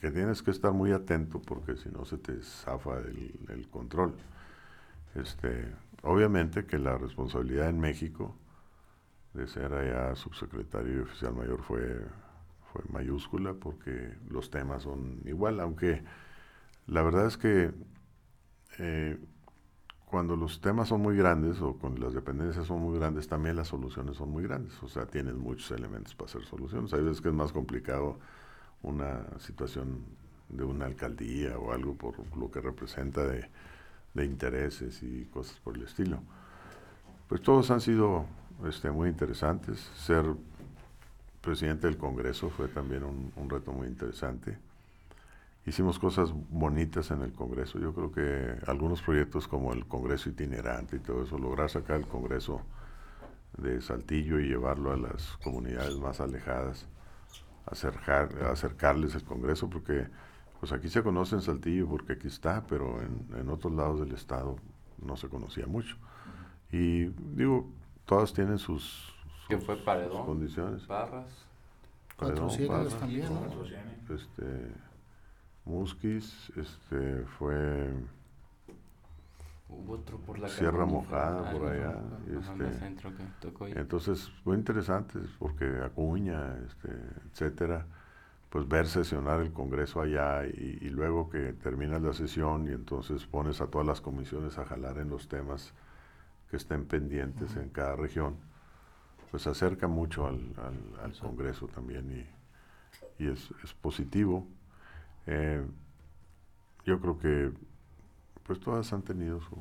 que 0.00 0.11
tienes 0.11 0.42
que 0.42 0.50
estar 0.50 0.72
muy 0.72 0.90
atento 0.92 1.40
porque 1.40 1.76
si 1.76 1.88
no 1.90 2.04
se 2.04 2.18
te 2.18 2.42
zafa 2.42 2.98
el, 2.98 3.68
control. 3.70 4.14
Este, 5.14 5.72
obviamente 6.02 6.66
que 6.66 6.78
la 6.78 6.98
responsabilidad 6.98 7.68
en 7.68 7.78
México 7.78 8.35
de 9.37 9.46
ser 9.46 9.72
allá 9.72 10.14
subsecretario 10.16 10.99
y 10.99 11.03
oficial 11.03 11.35
mayor 11.35 11.62
fue, 11.62 12.05
fue 12.72 12.83
mayúscula 12.90 13.55
porque 13.55 14.16
los 14.29 14.51
temas 14.51 14.83
son 14.85 15.20
igual, 15.25 15.61
aunque 15.61 16.03
la 16.87 17.03
verdad 17.03 17.27
es 17.27 17.37
que 17.37 17.72
eh, 18.79 19.18
cuando 20.07 20.37
los 20.37 20.61
temas 20.61 20.88
son 20.88 21.03
muy 21.03 21.16
grandes 21.16 21.61
o 21.61 21.75
cuando 21.75 22.01
las 22.01 22.14
dependencias 22.14 22.66
son 22.66 22.81
muy 22.81 22.96
grandes, 22.96 23.27
también 23.27 23.57
las 23.57 23.68
soluciones 23.68 24.16
son 24.16 24.31
muy 24.31 24.44
grandes. 24.44 24.81
O 24.83 24.88
sea, 24.88 25.07
tienes 25.07 25.35
muchos 25.35 25.70
elementos 25.72 26.14
para 26.14 26.31
hacer 26.31 26.44
soluciones. 26.44 26.92
Hay 26.94 27.03
veces 27.03 27.20
que 27.20 27.29
es 27.29 27.35
más 27.35 27.53
complicado 27.53 28.18
una 28.83 29.27
situación 29.40 30.05
de 30.49 30.62
una 30.62 30.87
alcaldía 30.87 31.59
o 31.59 31.72
algo 31.72 31.96
por 31.96 32.14
lo 32.37 32.51
que 32.51 32.61
representa 32.61 33.25
de, 33.27 33.51
intereses 34.25 35.03
y 35.03 35.27
cosas 35.27 35.59
por 35.59 35.77
el 35.77 35.83
estilo. 35.83 36.22
Pues 37.29 37.42
todos 37.42 37.70
han 37.70 37.83
sido 37.83 38.25
este, 38.66 38.90
muy 38.90 39.08
interesantes. 39.08 39.80
Ser 39.96 40.24
presidente 41.40 41.86
del 41.86 41.96
Congreso 41.96 42.50
fue 42.50 42.68
también 42.68 43.04
un 43.04 43.50
reto 43.50 43.72
muy 43.72 43.86
interesante 43.86 44.58
hicimos 45.66 45.98
cosas 45.98 46.32
bonitas 46.50 47.10
en 47.10 47.22
el 47.22 47.32
Congreso. 47.32 47.78
Yo 47.78 47.92
creo 47.92 48.12
que 48.12 48.70
algunos 48.70 49.02
proyectos 49.02 49.48
como 49.48 49.72
el 49.72 49.86
Congreso 49.86 50.30
itinerante 50.30 50.96
y 50.96 51.00
todo 51.00 51.24
eso, 51.24 51.38
lograr 51.38 51.68
sacar 51.68 51.96
el 51.96 52.06
Congreso 52.06 52.62
de 53.58 53.80
Saltillo 53.80 54.38
y 54.38 54.48
llevarlo 54.48 54.92
a 54.92 54.96
las 54.96 55.36
comunidades 55.42 55.98
más 55.98 56.20
alejadas, 56.20 56.86
acercar, 57.66 58.28
acercarles 58.44 59.14
el 59.16 59.24
Congreso, 59.24 59.68
porque 59.68 60.06
pues 60.60 60.72
aquí 60.72 60.88
se 60.88 61.02
conoce 61.02 61.34
en 61.34 61.42
Saltillo 61.42 61.88
porque 61.88 62.14
aquí 62.14 62.28
está, 62.28 62.64
pero 62.66 63.00
en, 63.02 63.48
otros 63.50 63.74
lados 63.74 64.00
del 64.00 64.12
estado 64.12 64.56
no 65.04 65.16
se 65.16 65.28
conocía 65.28 65.66
mucho. 65.66 65.96
Y 66.70 67.06
digo, 67.34 67.68
todas 68.06 68.32
tienen 68.32 68.58
sus, 68.58 69.14
¿Qué 69.48 69.58
fue 69.58 69.76
Paredón? 69.76 70.24
condiciones. 70.24 70.86
Barras. 70.86 71.46
Paredón, 72.16 72.48
Barras, 72.68 72.94
también, 72.98 73.28
Este, 74.08 74.72
Musquis, 75.64 76.50
este, 76.56 77.24
fue 77.38 77.92
Hubo 79.68 79.94
otro 79.94 80.18
por 80.18 80.38
la 80.38 80.48
Sierra 80.48 80.86
Mojada, 80.86 81.50
por 81.50 81.66
allá. 81.68 81.96
este, 82.26 83.78
entonces, 83.78 84.30
fue 84.44 84.56
interesante 84.56 85.18
porque 85.38 85.80
Acuña, 85.84 86.56
este, 86.66 86.88
etcétera, 87.32 87.84
pues 88.48 88.68
ver 88.68 88.86
sesionar 88.86 89.40
el 89.40 89.52
Congreso 89.52 90.00
allá 90.00 90.46
y, 90.46 90.88
luego 90.90 91.28
que 91.28 91.52
terminas 91.52 92.00
la 92.00 92.12
sesión 92.12 92.68
y 92.68 92.72
entonces 92.72 93.26
pones 93.26 93.60
a 93.60 93.66
todas 93.66 93.86
las 93.86 94.00
comisiones 94.00 94.56
a 94.58 94.64
jalar 94.64 94.98
en 94.98 95.10
los 95.10 95.28
temas 95.28 95.74
que 96.50 96.56
estén 96.56 96.87
pendientes 96.87 97.56
en 97.56 97.70
cada 97.70 97.96
región, 97.96 98.37
pues 99.30 99.46
acerca 99.46 99.88
mucho 99.88 100.26
al, 100.26 100.54
al, 101.02 101.18
Congreso 101.18 101.66
también 101.66 102.26
y, 103.18 103.24
y 103.24 103.28
es, 103.28 103.50
es 103.64 103.74
positivo. 103.74 104.46
Eh, 105.26 105.64
yo 106.85 107.00
creo 107.00 107.18
que 107.18 107.52
pues 108.44 108.61
todas 108.61 108.92
han 108.92 109.02
tenido 109.02 109.40
su... 109.40 109.56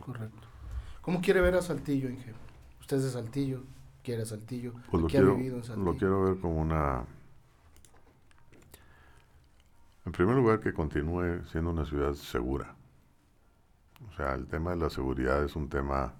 Correcto. 0.00 0.46
¿Cómo 1.02 1.20
quiere 1.20 1.40
ver 1.40 1.56
a 1.56 1.62
Saltillo, 1.62 2.08
Inge? 2.08 2.32
Usted 2.80 2.98
es 2.98 3.04
de 3.04 3.10
Saltillo, 3.10 3.62
quiere 4.04 4.22
a 4.22 4.26
Saltillo. 4.26 4.74
Pues 4.90 5.02
lo 5.02 5.08
quiero, 5.08 5.36
Lo 5.76 5.96
quiero 5.96 6.22
ver 6.24 6.38
como 6.40 6.60
una... 6.60 7.04
En 10.06 10.12
primer 10.12 10.36
lugar, 10.36 10.60
que 10.60 10.72
continúe 10.72 11.44
siendo 11.50 11.70
una 11.70 11.84
ciudad 11.84 12.14
segura. 12.14 12.74
O 14.08 14.12
sea, 14.16 14.34
el 14.34 14.46
tema 14.46 14.70
de 14.70 14.76
la 14.76 14.90
seguridad 14.90 15.44
es 15.44 15.56
un 15.56 15.68
tema 15.68 16.14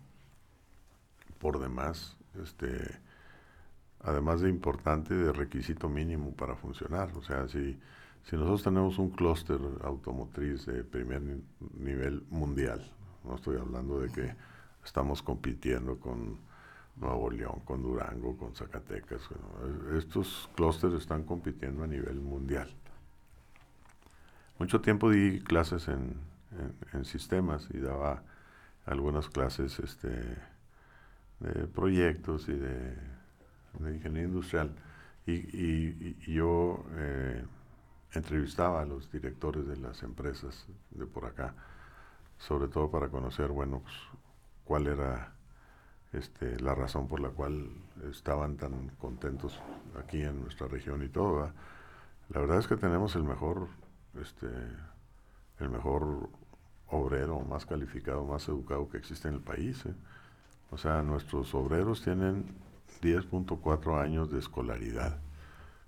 por 1.38 1.58
demás, 1.58 2.16
este, 2.42 3.00
además 4.00 4.40
de 4.42 4.50
importante, 4.50 5.14
de 5.14 5.32
requisito 5.32 5.88
mínimo 5.88 6.32
para 6.34 6.56
funcionar. 6.56 7.10
O 7.16 7.22
sea, 7.22 7.48
si 7.48 7.78
si 8.24 8.36
nosotros 8.36 8.62
tenemos 8.62 8.98
un 8.98 9.10
clúster 9.10 9.58
automotriz 9.82 10.66
de 10.66 10.84
primer 10.84 11.22
nivel 11.74 12.24
mundial, 12.30 12.84
no 13.24 13.34
estoy 13.34 13.58
hablando 13.58 14.00
de 14.00 14.10
que 14.10 14.34
estamos 14.84 15.22
compitiendo 15.22 15.98
con 15.98 16.38
Nuevo 16.96 17.30
León, 17.30 17.60
con 17.64 17.82
Durango, 17.82 18.36
con 18.36 18.54
Zacatecas, 18.54 19.22
estos 19.96 20.50
clústeres 20.54 21.00
están 21.00 21.24
compitiendo 21.24 21.82
a 21.82 21.86
nivel 21.86 22.20
mundial. 22.20 22.70
Mucho 24.58 24.80
tiempo 24.80 25.10
di 25.10 25.40
clases 25.40 25.88
en, 25.88 26.14
sistemas 27.04 27.68
y 27.72 27.78
daba 27.78 28.22
algunas 28.86 29.28
clases 29.28 29.78
este, 29.78 30.08
de 31.40 31.66
proyectos 31.66 32.48
y 32.48 32.54
de, 32.54 32.96
ingeniería 33.78 34.28
industrial. 34.28 34.74
Y, 35.26 36.14
yo 36.32 36.84
eh, 36.96 37.44
entrevistaba 38.12 38.82
a 38.82 38.84
los 38.84 39.10
directores 39.12 39.66
de 39.66 39.76
las 39.76 40.02
empresas 40.02 40.66
de 40.90 41.06
por 41.06 41.26
acá, 41.26 41.54
sobre 42.38 42.68
todo 42.68 42.90
para 42.90 43.08
conocer, 43.08 43.48
bueno, 43.48 43.80
pues, 43.80 43.94
cuál 44.64 44.86
era 44.86 45.32
este, 46.12 46.58
la 46.60 46.74
razón 46.74 47.06
por 47.06 47.20
la 47.20 47.30
cual 47.30 47.70
estaban 48.10 48.56
tan 48.56 48.88
contentos 48.98 49.60
aquí 49.98 50.22
en 50.22 50.40
nuestra 50.40 50.66
región 50.66 51.02
y 51.04 51.08
todo. 51.08 51.52
La 52.30 52.40
verdad 52.40 52.58
es 52.58 52.66
que 52.66 52.76
tenemos 52.76 53.14
el 53.14 53.24
mejor, 53.24 53.68
este, 54.20 54.48
el 55.58 55.70
mejor 55.70 56.28
obrero, 56.90 57.40
más 57.40 57.66
calificado, 57.66 58.24
más 58.24 58.48
educado 58.48 58.88
que 58.88 58.98
existe 58.98 59.28
en 59.28 59.34
el 59.34 59.40
país. 59.40 59.84
¿eh? 59.86 59.94
O 60.70 60.78
sea, 60.78 61.02
nuestros 61.02 61.54
obreros 61.54 62.02
tienen 62.02 62.46
10.4 63.02 64.00
años 64.00 64.30
de 64.30 64.38
escolaridad 64.38 65.18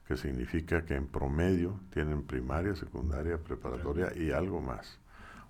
que 0.06 0.16
significa 0.16 0.84
que 0.84 0.94
en 0.94 1.06
promedio 1.06 1.78
tienen 1.92 2.22
primaria, 2.22 2.74
secundaria, 2.74 3.38
preparatoria 3.38 4.12
y 4.14 4.32
algo 4.32 4.60
más. 4.60 4.98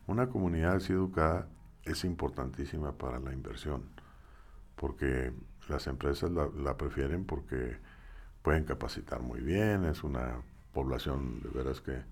Una 0.07 0.29
comunidad 0.29 0.77
así 0.77 0.93
educada 0.93 1.49
es 1.85 2.05
importantísima 2.05 2.93
para 2.93 3.19
la 3.19 3.33
inversión, 3.33 3.83
porque 4.77 5.33
las 5.69 5.87
empresas 5.87 6.31
la, 6.31 6.77
prefieren 6.77 7.25
porque 7.25 7.77
pueden 8.43 8.65
capacitar 8.65 9.21
muy 9.21 9.41
bien, 9.41 9.85
es 9.85 10.05
una 10.05 10.43
población 10.73 11.41
de 11.41 11.49
veras 11.49 11.81
que 11.81 12.03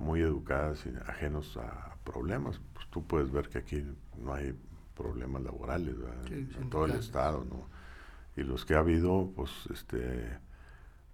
muy 0.00 0.20
educada, 0.20 0.74
sin, 0.74 0.96
ajenos 0.98 1.56
a 1.56 1.96
problemas. 2.04 2.60
Pues 2.72 2.86
tú 2.88 3.06
puedes 3.06 3.30
ver 3.30 3.48
que 3.48 3.58
aquí 3.58 3.84
no 4.18 4.34
hay 4.34 4.58
problemas 4.96 5.42
laborales 5.42 5.94
en, 6.30 6.68
todo 6.70 6.86
el 6.86 6.92
estado, 6.92 7.44
¿no? 7.48 7.68
Y 8.36 8.44
los 8.44 8.64
que 8.64 8.74
ha 8.74 8.78
habido, 8.78 9.32
pues, 9.34 9.50
este, 9.72 10.38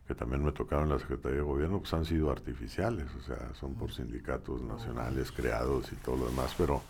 que 0.06 0.14
también 0.14 0.44
me 0.44 0.52
tocaron 0.52 0.84
en 0.84 0.90
la 0.90 0.98
Secretaría 0.98 1.38
de 1.38 1.44
Gobierno, 1.44 1.80
pues 1.80 1.92
han 1.94 2.04
sido 2.04 2.30
artificiales, 2.30 3.06
o 3.14 3.22
sea, 3.22 3.54
son 3.54 3.74
por 3.74 3.92
sindicatos 3.92 4.62
nacionales 4.62 5.32
creados 5.32 5.92
y 5.92 5.96
todo 5.96 6.16
lo 6.16 6.26
demás, 6.26 6.54
pero, 6.56 6.82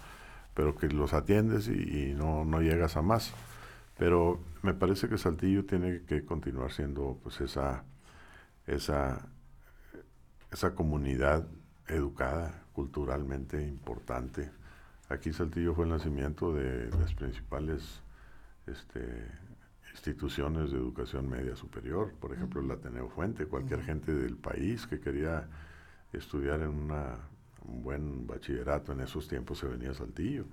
pero 0.55 0.77
que 0.77 0.89
los 0.89 1.13
atiendes 1.13 1.69
y, 1.69 2.15
no, 2.15 2.45
no, 2.45 2.61
llegas 2.61 2.97
a 2.97 3.03
más. 3.03 3.33
Pero 3.99 4.41
me 4.63 4.75
parece 4.75 5.09
que 5.09 5.17
Saltillo 5.17 5.65
tiene 5.65 6.03
que 6.03 6.25
continuar 6.27 6.71
siendo 6.71 7.19
pues 7.23 7.41
esa, 7.41 7.85
esa, 8.67 9.27
esa 10.53 10.75
comunidad 10.75 11.47
educada, 11.89 12.63
culturalmente 12.73 13.63
importante. 13.63 14.51
Aquí 15.09 15.33
Saltillo 15.33 15.75
fue 15.75 15.85
el 15.85 15.91
nacimiento 15.91 16.53
de 16.53 16.91
las 16.91 17.15
principales 17.15 18.01
este, 18.67 19.31
instituciones 19.93 20.73
de 20.73 20.79
educación 20.79 21.29
media 21.29 21.57
superior, 21.57 22.13
por 22.21 22.33
ejemplo 22.33 22.61
el 22.61 22.71
Ateneo 22.71 23.09
Fuente, 23.09 23.47
cualquier 23.47 23.83
gente 23.83 24.13
del 24.13 24.37
país 24.37 24.87
que 24.87 25.01
quería 25.01 25.49
estudiar 26.13 26.61
en 26.61 26.69
una, 26.69 27.17
un 27.67 27.83
buen 27.83 28.27
bachillerato 28.27 28.93
en 28.93 29.01
esos 29.01 29.29
tiempos 29.29 29.59
se 29.59 29.67
venía 29.67 29.91
a 29.91 29.95
Saltillo. 29.95 30.45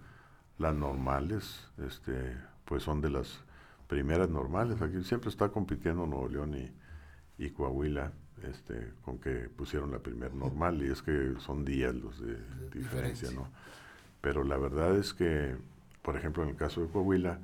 Las 0.57 0.75
normales, 0.75 1.67
este, 1.79 2.37
pues 2.65 2.83
son 2.83 3.01
de 3.01 3.09
las 3.09 3.43
primeras 3.87 4.29
normales. 4.29 4.81
Aquí 4.81 5.03
siempre 5.03 5.29
está 5.29 5.49
compitiendo 5.49 6.05
Nuevo 6.05 6.29
León 6.29 6.55
y, 6.55 6.71
y 7.43 7.49
Coahuila, 7.49 8.11
este, 8.43 8.93
con 9.03 9.19
que 9.19 9.49
pusieron 9.49 9.91
la 9.91 9.99
primera 9.99 10.33
normal, 10.33 10.83
y 10.83 10.91
es 10.91 11.01
que 11.01 11.33
son 11.39 11.65
días 11.65 11.95
los 11.95 12.19
de, 12.19 12.37
diferencia, 12.73 13.31
¿no? 13.31 13.47
Pero 14.21 14.43
la 14.43 14.57
verdad 14.57 14.95
es 14.97 15.13
que, 15.13 15.55
por 16.01 16.15
ejemplo, 16.15 16.43
en 16.43 16.49
el 16.49 16.55
caso 16.55 16.81
de 16.81 16.87
Coahuila, 16.87 17.39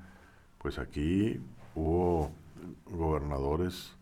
pues 0.57 0.79
aquí 0.79 1.39
hubo 1.75 2.31
gobernadores 2.85 3.93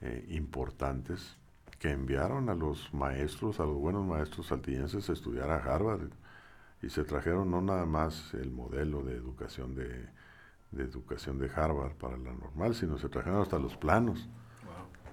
eh, 0.00 0.26
importantes 0.30 1.36
que 1.78 1.90
enviaron 1.90 2.48
a 2.48 2.54
los 2.54 2.92
maestros, 2.94 3.58
a 3.60 3.64
los 3.64 3.76
buenos 3.76 4.06
maestros 4.06 4.46
saltillenses 4.46 5.10
a 5.10 5.12
estudiar 5.12 5.50
a 5.50 5.56
Harvard 5.56 6.10
y 6.82 6.90
se 6.90 7.04
trajeron 7.04 7.50
no 7.50 7.60
nada 7.60 7.86
más 7.86 8.34
el 8.34 8.50
modelo 8.50 9.02
de 9.02 9.14
educación 9.14 9.74
de, 9.74 10.08
educación 10.76 11.38
de 11.38 11.50
Harvard 11.54 11.94
para 11.94 12.16
la 12.16 12.32
normal, 12.32 12.74
sino 12.74 12.98
se 12.98 13.08
trajeron 13.08 13.42
hasta 13.42 13.58
los 13.58 13.76
planos. 13.76 14.28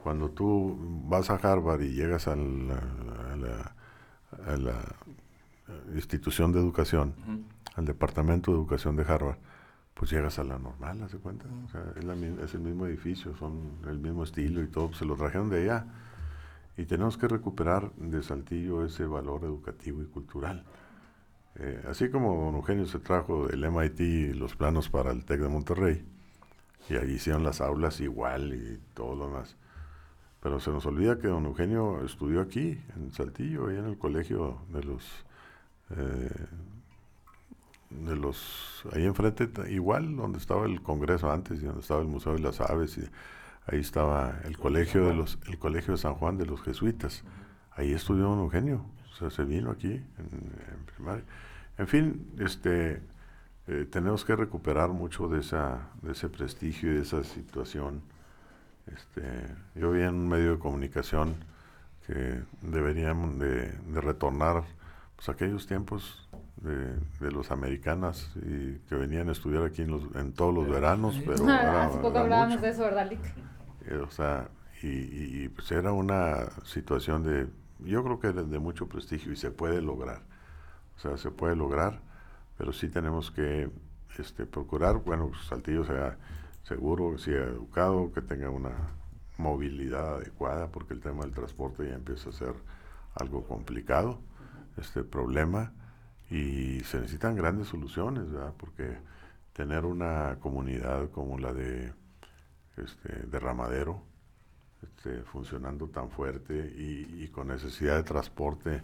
Cuando 0.04 0.30
tú 0.32 0.78
vas 1.08 1.30
a 1.30 1.36
Harvard 1.36 1.82
y 1.82 1.94
llegas 1.94 2.28
a 2.28 2.36
la, 2.36 2.80
a 4.46 4.58
la, 4.58 4.76
institución 5.94 6.52
de 6.52 6.60
educación, 6.60 7.14
al 7.76 7.86
departamento 7.86 8.52
de 8.52 8.58
educación 8.58 8.96
de 8.96 9.04
Harvard, 9.04 9.38
pues 9.94 10.12
llegas 10.12 10.40
a 10.40 10.46
la 10.46 10.58
normal, 10.58 11.04
¿hace 11.04 11.18
cuenta? 11.18 11.46
O 11.66 11.70
sea, 11.70 11.84
es, 11.98 12.54
el 12.54 12.62
mismo 12.62 12.86
edificio, 12.86 13.36
son 13.36 13.80
el 13.86 14.00
mismo 14.00 14.24
estilo 14.24 14.64
y 14.64 14.68
todo, 14.68 14.94
se 14.94 15.04
lo 15.04 15.16
trajeron 15.16 15.50
de 15.50 15.64
allá. 15.64 15.86
Y 16.78 16.86
tenemos 16.86 17.18
que 17.18 17.28
recuperar 17.28 17.92
de 17.96 18.24
Saltillo 18.24 18.86
ese 18.86 19.06
valor 19.06 19.44
educativo 19.44 20.02
y 20.02 20.06
cultural. 20.06 20.64
Eh, 21.56 21.84
así 21.90 22.10
como 22.10 22.46
don 22.46 22.56
Eugenio 22.56 22.86
se 22.86 23.00
trajo 23.00 23.48
del 23.48 23.70
MIT 23.70 24.36
los 24.36 24.56
planos 24.56 24.88
para 24.90 25.12
el 25.12 25.26
TEC 25.26 25.42
de 25.42 25.50
Monterrey, 25.50 26.06
y 26.90 26.96
ahí 26.96 27.12
hicieron 27.12 27.44
las 27.44 27.60
aulas 27.60 28.00
igual 28.00 28.54
y 28.54 28.80
todo 28.94 29.16
lo 29.16 29.28
demás. 29.28 29.58
Pero 30.42 30.60
se 30.60 30.72
nos 30.72 30.86
olvida 30.86 31.20
que 31.20 31.28
don 31.28 31.46
Eugenio 31.46 32.04
estudió 32.06 32.42
aquí, 32.42 32.80
en 32.96 33.12
Saltillo, 33.12 33.68
ahí 33.68 33.78
en 33.78 33.86
el 33.86 33.98
colegio 33.98 34.62
de 34.70 34.84
los 34.84 35.26
eh, 35.96 36.48
de 37.90 38.16
los 38.16 38.84
ahí 38.94 39.06
enfrente 39.06 39.50
igual 39.72 40.16
donde 40.16 40.38
estaba 40.38 40.66
el 40.66 40.82
Congreso 40.82 41.32
antes 41.32 41.62
y 41.62 41.66
donde 41.66 41.82
estaba 41.82 42.02
el 42.02 42.08
Museo 42.08 42.34
de 42.34 42.40
las 42.40 42.62
Aves 42.62 42.98
y 43.00 43.10
ahí 43.66 43.80
estaba 43.80 44.40
el 44.46 44.58
colegio 44.58 45.08
de 45.08 45.16
los 45.16 45.40
el 45.48 45.58
colegio 45.58 45.94
de 45.94 45.98
San 45.98 46.14
Juan 46.14 46.38
de 46.38 46.46
los 46.46 46.62
jesuitas. 46.62 47.24
Ahí 47.72 47.92
estudió 47.92 48.26
don 48.26 48.40
Eugenio 48.40 48.86
o 49.12 49.16
sea 49.16 49.30
se 49.32 49.44
vino 49.44 49.72
aquí 49.72 49.94
en, 49.94 50.86
primaria. 50.96 51.24
En 51.78 51.88
fin 51.88 52.32
este 52.40 53.02
eh, 53.68 53.88
tenemos 53.90 54.24
que 54.24 54.36
recuperar 54.36 54.90
mucho 54.90 55.28
de 55.28 55.40
esa 55.40 55.90
de 56.04 56.12
ese 56.12 56.30
prestigio 56.30 56.92
y 56.92 56.96
de 56.96 57.02
esa 57.02 57.24
situación 57.24 58.04
este 58.96 59.24
yo 59.76 59.92
vi 59.92 60.02
en 60.02 60.16
un 60.16 60.30
medio 60.30 60.52
de 60.52 60.60
comunicación 60.60 61.36
que 62.06 62.42
deberíamos 62.62 63.38
de, 63.40 63.72
de 63.72 64.02
retornar 64.02 64.64
pues 65.16 65.30
aquellos 65.30 65.68
tiempos 65.68 66.30
de, 66.62 67.32
los 67.32 67.52
americanas 67.52 68.32
y 68.36 68.76
que 68.88 68.96
venían 68.96 69.30
a 69.30 69.32
estudiar 69.32 69.64
aquí 69.64 69.82
en, 69.82 69.92
los, 69.92 70.04
en 70.16 70.34
todos 70.34 70.54
los 70.54 70.68
veranos, 70.70 71.20
pero 71.26 71.48
hace 71.50 71.98
poco 72.00 72.20
hablábamos 72.20 72.62
de 72.62 72.70
eso, 72.70 72.84
¿verdad, 72.84 73.10
Lick? 73.10 73.20
Eh, 73.86 73.96
o 73.96 74.10
sea, 74.12 74.48
y, 74.82 74.88
y, 75.44 75.50
pues 75.50 75.72
era 75.72 75.92
una 75.92 76.50
situación 76.64 77.24
de, 77.24 77.48
yo 77.80 78.04
creo 78.04 78.20
que 78.20 78.28
era 78.28 78.44
de 78.44 78.60
mucho 78.60 78.88
prestigio 78.88 79.32
y 79.32 79.36
se 79.36 79.52
puede 79.52 79.82
lograr, 79.82 80.22
o 80.98 81.00
sea, 81.00 81.18
se 81.18 81.32
puede 81.32 81.56
lograr, 81.56 82.00
pero 82.58 82.72
sí 82.72 82.90
tenemos 82.90 83.32
que 83.32 83.70
este, 84.18 84.46
procurar, 84.46 84.98
bueno, 84.98 85.28
pues 85.30 85.42
Saltillo 85.48 85.84
sea 85.84 86.18
seguro, 86.64 87.14
que 87.14 87.20
sea 87.20 87.44
educado, 87.44 88.12
que 88.12 88.22
tenga 88.22 88.50
una 88.50 88.76
movilidad 89.38 90.16
adecuada, 90.16 90.68
porque 90.68 90.94
el 90.94 91.00
tema 91.00 91.24
del 91.24 91.34
transporte 91.34 91.88
ya 91.88 91.96
empieza 91.96 92.30
a 92.30 92.34
ser 92.34 92.54
algo 93.16 93.44
complicado, 93.46 94.20
este 94.78 95.04
problema, 95.04 95.72
y 96.30 96.82
se 96.82 97.00
necesitan 97.00 97.36
grandes 97.36 97.68
soluciones, 97.68 98.32
¿verdad? 98.32 98.54
Porque 98.58 98.98
tener 99.54 99.86
una 99.86 100.38
comunidad 100.40 101.10
como 101.10 101.38
la 101.38 101.54
de 101.54 101.94
este, 102.78 103.28
Derramadero, 103.28 104.04
este, 104.82 105.24
funcionando 105.24 105.90
tan 105.90 106.10
fuerte 106.10 106.74
y, 106.78 107.28
con 107.30 107.48
necesidad 107.48 107.98
de 107.98 108.04
transporte, 108.04 108.84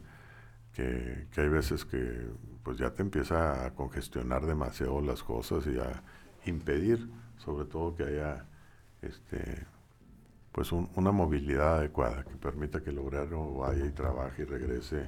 que, 0.73 1.27
hay 1.37 1.47
veces 1.49 1.85
que 1.85 2.27
pues 2.63 2.77
ya 2.77 2.93
te 2.93 3.01
empieza 3.01 3.65
a 3.65 3.73
congestionar 3.73 4.45
demasiado 4.45 5.01
las 5.01 5.23
cosas 5.23 5.65
y 5.67 5.77
a 5.79 6.03
impedir, 6.45 7.09
sobre 7.37 7.65
todo 7.65 7.95
que 7.95 8.03
haya 8.03 8.45
este, 9.01 9.65
pues 10.51 10.71
una 10.71 11.11
movilidad 11.11 11.79
adecuada 11.79 12.23
que 12.23 12.35
permita 12.35 12.81
que 12.81 12.89
el 12.89 12.99
obrero 12.99 13.53
vaya 13.55 13.85
y 13.85 13.91
trabaje 13.91 14.43
y 14.43 14.45
regrese 14.45 15.05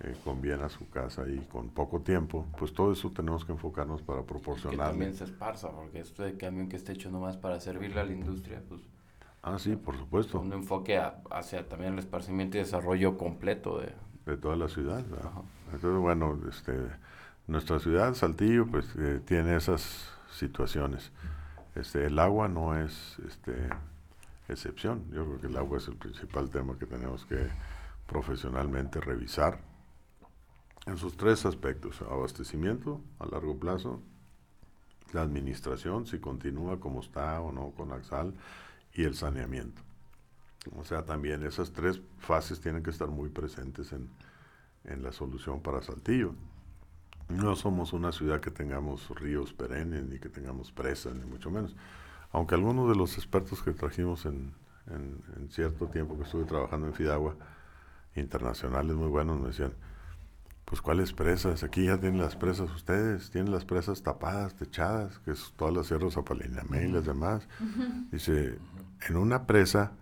eh, 0.00 0.14
con 0.22 0.40
bien 0.40 0.60
a 0.60 0.68
su 0.68 0.88
casa 0.88 1.28
y 1.28 1.38
con 1.50 1.70
poco 1.70 2.00
tiempo, 2.00 2.46
pues 2.56 2.72
todo 2.72 2.92
eso 2.92 3.10
tenemos 3.10 3.44
que 3.44 3.50
enfocarnos 3.50 4.00
para 4.02 4.22
proporcionar. 4.22 4.70
Que 4.70 4.76
también 4.76 5.14
se 5.14 5.24
esparza, 5.24 5.72
porque 5.72 5.98
esto 5.98 6.22
de 6.22 6.36
camión 6.36 6.68
que 6.68 6.76
esté 6.76 6.92
hecho 6.92 7.10
nomás 7.10 7.36
para 7.36 7.58
servirle 7.58 8.00
a 8.00 8.04
la 8.04 8.12
industria, 8.12 8.62
pues... 8.68 8.80
Ah, 9.42 9.58
sí, 9.58 9.74
por 9.74 9.96
supuesto. 9.96 10.38
Un 10.38 10.52
enfoque 10.52 11.02
hacia 11.30 11.68
también 11.68 11.94
el 11.94 11.98
esparcimiento 11.98 12.56
y 12.56 12.60
desarrollo 12.60 13.18
completo 13.18 13.80
de... 13.80 13.92
De 14.26 14.36
toda 14.36 14.54
la 14.54 14.68
ciudad, 14.68 15.04
Entonces, 15.72 16.00
bueno, 16.00 16.38
este, 16.48 16.74
nuestra 17.48 17.80
ciudad, 17.80 18.14
Saltillo, 18.14 18.66
pues 18.66 18.86
eh, 18.96 19.20
tiene 19.24 19.56
esas 19.56 20.12
situaciones. 20.30 21.10
Este, 21.78 22.06
el 22.06 22.18
agua 22.18 22.48
no 22.48 22.76
es 22.76 23.18
este, 23.26 23.68
excepción. 24.48 25.04
Yo 25.12 25.24
creo 25.24 25.40
que 25.40 25.46
el 25.46 25.56
agua 25.56 25.78
es 25.78 25.86
el 25.86 25.96
principal 25.96 26.50
tema 26.50 26.76
que 26.76 26.86
tenemos 26.86 27.24
que 27.24 27.48
profesionalmente 28.06 29.00
revisar 29.00 29.60
en 30.86 30.96
sus 30.96 31.16
tres 31.16 31.46
aspectos, 31.46 32.02
abastecimiento 32.02 33.00
a 33.20 33.26
largo 33.26 33.58
plazo, 33.58 34.02
la 35.12 35.22
administración, 35.22 36.06
si 36.06 36.18
continúa 36.18 36.80
como 36.80 37.00
está 37.00 37.40
o 37.40 37.52
no 37.52 37.70
con 37.70 37.92
Axal, 37.92 38.34
y 38.94 39.04
el 39.04 39.14
saneamiento. 39.14 39.82
O 40.76 40.84
sea, 40.84 41.04
también 41.04 41.44
esas 41.44 41.72
tres 41.72 42.00
fases 42.18 42.60
tienen 42.60 42.82
que 42.82 42.90
estar 42.90 43.08
muy 43.08 43.28
presentes 43.28 43.92
en, 43.92 44.10
en 44.84 45.02
la 45.02 45.12
solución 45.12 45.60
para 45.60 45.82
Saltillo. 45.82 46.34
No 47.28 47.56
somos 47.56 47.92
una 47.92 48.12
ciudad 48.12 48.40
que 48.40 48.50
tengamos 48.50 49.08
ríos 49.10 49.52
perennes, 49.52 50.04
ni 50.06 50.18
que 50.18 50.28
tengamos 50.28 50.72
presas, 50.72 51.14
ni 51.14 51.24
mucho 51.24 51.50
menos. 51.50 51.76
Aunque 52.32 52.54
algunos 52.54 52.88
de 52.88 52.96
los 52.96 53.16
expertos 53.16 53.62
que 53.62 53.72
trajimos 53.72 54.26
en, 54.26 54.52
en, 54.86 55.22
en 55.36 55.50
cierto 55.50 55.86
tiempo 55.86 56.16
que 56.16 56.24
estuve 56.24 56.44
trabajando 56.44 56.86
en 56.86 56.94
Fidagua, 56.94 57.36
internacionales 58.14 58.96
muy 58.96 59.08
buenos, 59.08 59.40
me 59.40 59.48
decían, 59.48 59.72
pues 60.64 60.82
cuáles 60.82 61.14
presas, 61.14 61.62
aquí 61.62 61.86
ya 61.86 61.98
tienen 61.98 62.20
las 62.20 62.36
presas 62.36 62.70
ustedes, 62.70 63.30
tienen 63.30 63.50
las 63.50 63.64
presas 63.64 64.02
tapadas, 64.02 64.54
techadas, 64.54 65.18
que 65.20 65.30
es 65.30 65.54
todas 65.56 65.74
las 65.74 65.86
sierras 65.86 66.12
Zapalinamé 66.12 66.84
y 66.84 66.92
las 66.92 67.06
demás. 67.06 67.48
Dice, 68.12 68.58
en 69.08 69.16
una 69.16 69.46
presa, 69.46 69.92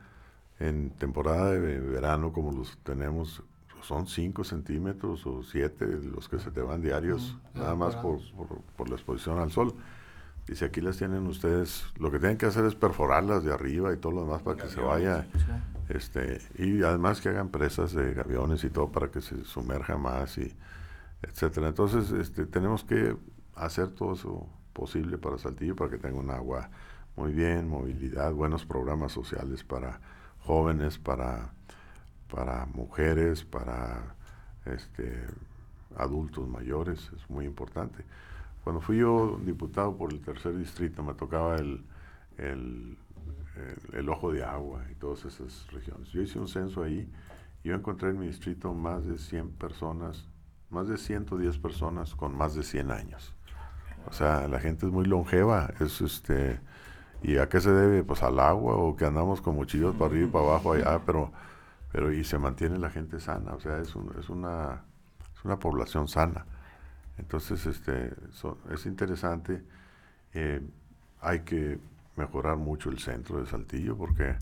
en 0.58 0.90
temporada 0.90 1.52
de 1.52 1.78
verano 1.78 2.32
como 2.32 2.50
los 2.50 2.76
tenemos, 2.78 3.44
son 3.86 4.06
5 4.06 4.44
centímetros 4.44 5.26
o 5.26 5.42
7 5.42 5.86
los 6.12 6.28
que 6.28 6.38
se 6.38 6.50
te 6.50 6.60
van 6.60 6.82
diarios, 6.82 7.38
nada 7.54 7.74
más 7.74 7.94
por, 7.96 8.18
por, 8.76 8.88
la 8.88 8.96
exposición 8.96 9.38
al 9.38 9.52
sol. 9.52 9.74
Dice, 10.46 10.64
aquí 10.64 10.80
las 10.80 10.96
tienen 10.96 11.26
ustedes, 11.26 11.84
lo 11.98 12.10
que 12.10 12.18
tienen 12.18 12.36
que 12.36 12.46
hacer 12.46 12.64
es 12.64 12.74
perforarlas 12.74 13.44
de 13.44 13.52
arriba 13.52 13.92
y 13.92 13.96
todo 13.96 14.12
lo 14.12 14.20
demás 14.22 14.42
para 14.42 14.62
que 14.62 14.68
se 14.68 14.80
vaya 14.80 15.26
este, 15.88 16.40
y 16.56 16.82
además 16.82 17.20
que 17.20 17.28
hagan 17.28 17.48
presas 17.48 17.92
de 17.92 18.20
aviones 18.20 18.64
y 18.64 18.70
todo 18.70 18.90
para 18.90 19.10
que 19.10 19.20
se 19.20 19.44
sumerja 19.44 19.96
más 19.96 20.38
y 20.38 20.52
etcétera. 21.22 21.68
Entonces, 21.68 22.10
este, 22.12 22.46
tenemos 22.46 22.84
que 22.84 23.16
hacer 23.54 23.90
todo 23.90 24.14
eso 24.14 24.48
posible 24.72 25.16
para 25.18 25.38
Saltillo 25.38 25.74
para 25.74 25.90
que 25.90 25.98
tenga 25.98 26.18
un 26.18 26.30
agua 26.30 26.70
muy 27.16 27.32
bien, 27.32 27.68
movilidad, 27.68 28.32
buenos 28.32 28.66
programas 28.66 29.12
sociales 29.12 29.64
para 29.64 30.00
jóvenes, 30.40 30.98
para, 30.98 31.54
para 32.30 32.66
mujeres, 32.66 33.44
para 33.44 34.16
este, 34.64 35.24
adultos 35.96 36.48
mayores, 36.48 37.10
es 37.16 37.30
muy 37.30 37.44
importante. 37.44 38.04
Cuando 38.64 38.80
fui 38.80 38.98
yo 38.98 39.38
diputado 39.44 39.96
por 39.96 40.12
el 40.12 40.20
tercer 40.20 40.56
distrito, 40.56 41.02
me 41.02 41.14
tocaba 41.14 41.56
el, 41.56 41.84
el 42.38 42.96
el, 43.92 44.08
Ojo 44.08 44.32
de 44.32 44.44
Agua 44.44 44.82
y 44.90 44.94
todas 44.94 45.24
esas 45.24 45.66
regiones. 45.72 46.08
Yo 46.10 46.22
hice 46.22 46.38
un 46.38 46.48
censo 46.48 46.82
ahí 46.82 47.10
y 47.62 47.68
yo 47.68 47.74
encontré 47.74 48.10
en 48.10 48.18
mi 48.18 48.26
distrito 48.26 48.74
más 48.74 49.06
de 49.06 49.18
100 49.18 49.50
personas, 49.52 50.26
más 50.70 50.88
de 50.88 50.96
110 50.96 51.58
personas 51.58 52.14
con 52.14 52.36
más 52.36 52.54
de 52.54 52.62
100 52.62 52.90
años. 52.90 53.34
O 54.08 54.12
sea, 54.12 54.46
la 54.48 54.60
gente 54.60 54.86
es 54.86 54.92
muy 54.92 55.04
longeva, 55.04 55.72
es 55.80 56.00
este 56.00 56.60
¿Y 57.22 57.38
a 57.38 57.48
qué 57.48 57.60
se 57.60 57.70
debe? 57.70 58.04
Pues 58.04 58.22
al 58.22 58.38
agua 58.38 58.76
o 58.76 58.94
que 58.94 59.06
andamos 59.06 59.40
con 59.40 59.56
mochillos 59.56 59.96
para 59.96 60.10
arriba 60.10 60.28
y 60.28 60.30
para 60.30 60.44
abajo 60.44 60.72
allá, 60.74 61.00
pero, 61.04 61.32
pero 61.96 62.12
y 62.12 62.24
se 62.24 62.38
mantiene 62.38 62.78
la 62.78 62.90
gente 62.90 63.18
sana, 63.18 63.54
o 63.54 63.58
sea, 63.58 63.78
es, 63.78 63.88
es, 63.88 64.28
una, 64.28 64.82
es 65.34 65.44
una 65.46 65.58
población 65.58 66.08
sana. 66.08 66.44
Entonces, 67.16 67.64
este, 67.64 68.12
es 68.70 68.84
interesante. 68.84 69.64
Eh, 70.34 70.60
hay 71.22 71.40
que 71.40 71.78
mejorar 72.16 72.58
mucho 72.58 72.90
el 72.90 72.98
centro 72.98 73.40
de 73.40 73.46
Saltillo 73.46 73.96
porque 73.96 74.36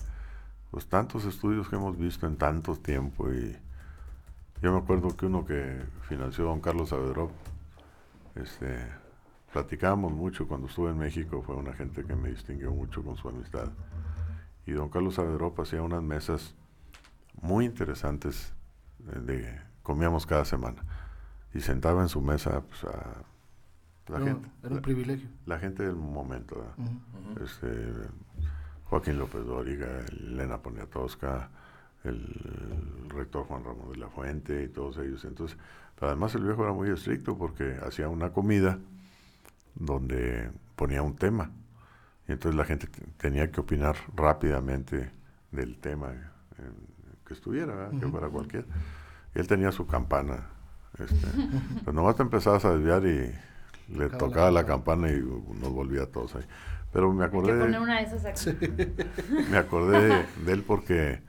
pues 0.72 0.88
tantos 0.88 1.26
estudios 1.26 1.68
que 1.68 1.76
hemos 1.76 1.96
visto 1.96 2.26
en 2.26 2.34
tanto 2.34 2.74
tiempo 2.74 3.32
y 3.32 3.56
yo 4.60 4.72
me 4.72 4.78
acuerdo 4.78 5.16
que 5.16 5.26
uno 5.26 5.44
que 5.44 5.80
financió 6.08 6.46
don 6.46 6.60
Carlos 6.60 6.88
Saavedra, 6.88 7.28
este, 8.34 8.84
platicábamos 9.52 10.12
mucho 10.12 10.48
cuando 10.48 10.66
estuve 10.66 10.90
en 10.90 10.98
México, 10.98 11.40
fue 11.40 11.54
una 11.54 11.72
gente 11.72 12.02
que 12.02 12.16
me 12.16 12.30
distinguió 12.30 12.72
mucho 12.72 13.04
con 13.04 13.16
su 13.16 13.28
amistad. 13.28 13.68
Y 14.66 14.72
don 14.72 14.88
Carlos 14.88 15.14
Saavedra 15.14 15.52
hacía 15.56 15.82
unas 15.82 16.02
mesas 16.02 16.56
muy 17.44 17.66
interesantes, 17.66 18.54
eh, 19.12 19.20
de, 19.20 19.60
comíamos 19.82 20.26
cada 20.26 20.44
semana. 20.44 20.82
Y 21.52 21.60
sentaba 21.60 22.02
en 22.02 22.08
su 22.08 22.20
mesa 22.20 22.62
pues, 22.62 22.84
a 22.84 23.22
la 24.08 24.20
gente. 24.20 24.48
Era 24.62 24.74
un 24.74 24.82
privilegio. 24.82 25.28
La 25.46 25.58
gente 25.58 25.84
del 25.84 25.94
momento. 25.94 26.66
este, 27.40 27.68
Joaquín 28.86 29.18
López 29.18 29.44
Dóriga, 29.44 30.04
Elena 30.08 30.58
Poniatowska, 30.58 31.50
el 32.02 33.08
rector 33.08 33.46
Juan 33.46 33.62
Ramón 33.62 33.92
de 33.92 33.98
la 33.98 34.08
Fuente 34.08 34.64
y 34.64 34.68
todos 34.68 34.98
ellos. 34.98 35.24
Entonces, 35.24 35.56
además 36.00 36.34
el 36.34 36.44
viejo 36.44 36.64
era 36.64 36.72
muy 36.72 36.90
estricto 36.90 37.36
porque 37.36 37.78
hacía 37.86 38.08
una 38.08 38.32
comida 38.32 38.78
donde 39.74 40.50
ponía 40.76 41.02
un 41.02 41.14
tema. 41.14 41.50
Y 42.26 42.32
entonces 42.32 42.56
la 42.56 42.64
gente 42.64 42.88
tenía 43.18 43.50
que 43.50 43.60
opinar 43.60 43.96
rápidamente 44.16 45.12
del 45.52 45.78
tema 45.78 46.32
que 47.26 47.34
estuviera, 47.34 47.90
que 47.98 48.06
fuera 48.06 48.28
cualquier. 48.28 48.66
Y 49.34 49.40
él 49.40 49.46
tenía 49.46 49.72
su 49.72 49.86
campana. 49.86 50.48
Este, 50.98 51.26
pues 51.84 51.94
nomás 51.94 52.16
te 52.16 52.22
empezabas 52.22 52.64
a 52.64 52.76
desviar 52.76 53.04
y 53.06 53.34
le 53.96 54.08
tocaba 54.10 54.50
la, 54.50 54.64
campana 54.64 55.10
y 55.10 55.20
nos 55.20 55.72
volvía 55.72 56.02
a 56.02 56.06
todos 56.06 56.36
ahí. 56.36 56.44
Pero 56.92 57.12
me 57.12 57.24
acordé. 57.24 57.58
poner 57.58 57.80
una 57.80 57.98
de 57.98 58.04
esas 58.04 58.24
aquí. 58.24 58.56
Me 59.50 59.56
acordé 59.56 60.24
de 60.44 60.52
él 60.52 60.62
porque 60.62 61.20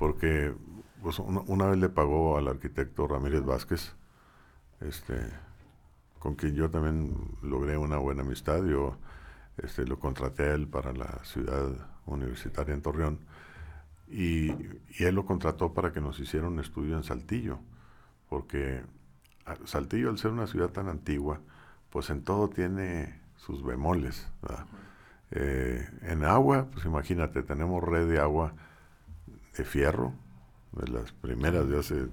porque 0.00 0.54
pues, 1.02 1.18
una, 1.18 1.66
vez 1.66 1.78
le 1.78 1.90
pagó 1.90 2.38
al 2.38 2.48
arquitecto 2.48 3.06
Ramírez 3.06 3.44
Vázquez, 3.44 3.92
este, 4.80 5.14
con 6.18 6.36
quien 6.36 6.54
yo 6.54 6.70
también 6.70 7.36
logré 7.42 7.76
una 7.76 7.98
buena 7.98 8.22
amistad. 8.22 8.64
Yo 8.64 8.96
este, 9.58 9.84
lo 9.84 9.98
contraté 9.98 10.44
a 10.44 10.54
él 10.54 10.66
para 10.68 10.94
la 10.94 11.22
ciudad 11.22 11.68
universitaria 12.06 12.72
en 12.72 12.80
Torreón 12.80 13.18
y, 14.10 14.50
él 14.98 15.14
lo 15.14 15.24
contrató 15.24 15.72
para 15.72 15.92
que 15.92 16.00
nos 16.00 16.18
hiciera 16.18 16.48
un 16.48 16.58
estudio 16.58 16.96
en 16.96 17.04
Saltillo, 17.04 17.60
porque 18.28 18.82
Saltillo, 19.64 20.10
al 20.10 20.18
ser 20.18 20.32
una 20.32 20.46
ciudad 20.46 20.70
tan 20.70 20.88
antigua, 20.88 21.40
pues 21.90 22.10
en 22.10 22.22
todo 22.22 22.48
tiene 22.50 23.20
sus 23.36 23.64
bemoles. 23.64 24.28
Eh, 25.30 25.88
en 26.02 26.24
agua, 26.24 26.66
pues 26.72 26.84
imagínate, 26.84 27.42
tenemos 27.42 27.82
red 27.82 28.08
de 28.08 28.18
agua 28.18 28.52
de 29.56 29.64
fierro, 29.64 30.12
de 30.72 30.88
las 30.90 31.12
primeras 31.12 31.68
de 31.68 31.78
hace 31.78 32.06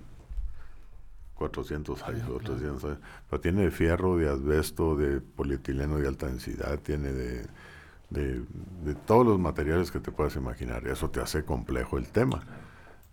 400 1.35 2.03
años, 2.03 2.29
años, 2.49 2.83
pero 3.29 3.41
tiene 3.41 3.63
de 3.63 3.71
fierro, 3.71 4.17
de 4.17 4.29
asbesto, 4.29 4.95
de 4.95 5.21
polietileno 5.21 5.97
de 5.97 6.07
alta 6.07 6.27
densidad, 6.27 6.79
tiene 6.79 7.11
de, 7.11 7.45
de, 8.09 8.43
todos 9.05 9.25
los 9.25 9.39
materiales 9.39 9.91
que 9.91 9.99
te 9.99 10.11
puedas 10.11 10.35
imaginar, 10.35 10.87
eso 10.87 11.09
te 11.09 11.21
hace 11.21 11.43
complejo 11.43 11.97
el 11.97 12.07
tema. 12.07 12.43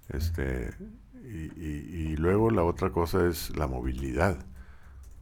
Este, 0.09 0.73
y, 1.25 2.17
luego 2.17 2.51
la 2.51 2.63
otra 2.63 2.91
cosa 2.91 3.27
es 3.27 3.57
la 3.57 3.67
movilidad. 3.67 4.37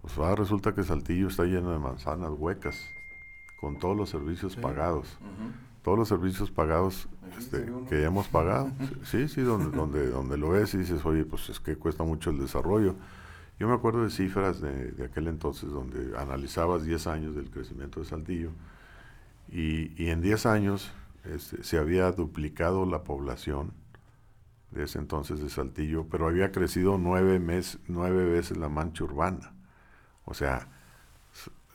Pues 0.03 0.17
resulta 0.37 0.75
que 0.75 0.83
Saltillo 0.83 1.29
está 1.29 1.45
lleno 1.45 1.73
de 1.73 1.79
manzanas 1.79 2.33
huecas, 2.37 2.77
con 3.61 3.79
todos 3.79 3.97
los 3.97 4.11
servicios 4.11 4.57
pagados 4.57 5.19
todos 5.83 5.99
los 5.99 6.09
servicios 6.09 6.51
pagados 6.51 7.09
este, 7.39 7.67
que 7.89 8.05
hemos 8.05 8.29
pagado. 8.29 8.71
Sí, 9.05 9.29
sí, 9.29 9.43
donde, 9.43 9.77
donde, 9.77 10.11
donde 10.11 10.39
lo 10.39 10.51
ves 10.51 10.75
y 10.75 10.79
dices, 10.79 11.05
oye, 11.05 11.25
pues 11.25 11.49
es 11.49 11.61
que 11.61 11.77
cuesta 11.77 12.05
mucho 12.05 12.31
el 12.31 12.39
desarrollo. 12.39 12.95
Yo 13.59 13.69
me 13.69 13.75
acuerdo 13.75 14.05
de 14.05 14.11
cifras 14.11 14.61
de, 14.61 15.05
aquel 15.05 15.29
entonces 15.29 15.71
donde 15.71 16.17
analizabas 16.17 16.85
10 16.85 17.07
años 17.09 17.35
del 17.35 17.51
crecimiento 17.51 18.01
de 18.01 18.07
Saltillo 18.07 18.51
y, 19.53 19.93
y 20.03 20.11
en 20.11 20.23
10 20.23 20.47
años 20.47 20.93
este, 21.25 21.63
se 21.63 21.79
había 21.79 22.11
duplicado 22.13 22.85
la 22.87 23.05
población 23.05 23.73
de 24.73 24.85
ese 24.85 24.99
entonces 24.99 25.41
de 25.41 25.51
Saltillo, 25.51 26.07
pero 26.11 26.27
había 26.27 26.51
crecido 26.51 26.99
nueve, 26.99 27.39
mes, 27.39 27.79
nueve 27.87 28.25
veces 28.25 28.57
la 28.57 28.69
mancha 28.69 29.05
urbana. 29.05 29.53
O 30.25 30.35
sea, 30.35 30.69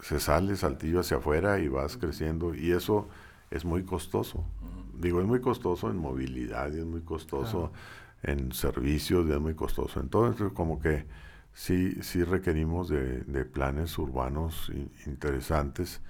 se 0.02 0.20
sale 0.20 0.56
Saltillo 0.56 1.00
hacia 1.00 1.18
afuera 1.18 1.60
y 1.60 1.68
vas 1.68 1.98
creciendo 1.98 2.56
y 2.56 2.72
eso 2.72 3.08
es 3.52 3.66
muy 3.66 3.84
costoso. 3.84 4.44
Digo, 4.94 5.22
es 5.22 5.28
muy 5.28 5.42
costoso 5.42 5.90
en 5.90 5.98
movilidad 5.98 6.74
y 6.74 6.80
es 6.80 6.86
muy 6.86 7.02
costoso 7.02 7.72
en 8.24 8.52
servicios 8.52 9.28
y 9.28 9.32
es 9.32 9.40
muy 9.40 9.54
costoso. 9.54 10.00
Entonces, 10.00 10.52
como 10.54 10.80
que 10.80 11.06
sí, 11.54 12.02
sí 12.02 12.24
requerimos 12.24 12.90
de, 12.90 13.46
planes 13.46 13.98
urbanos 13.98 14.72
interesantes. 15.06 16.02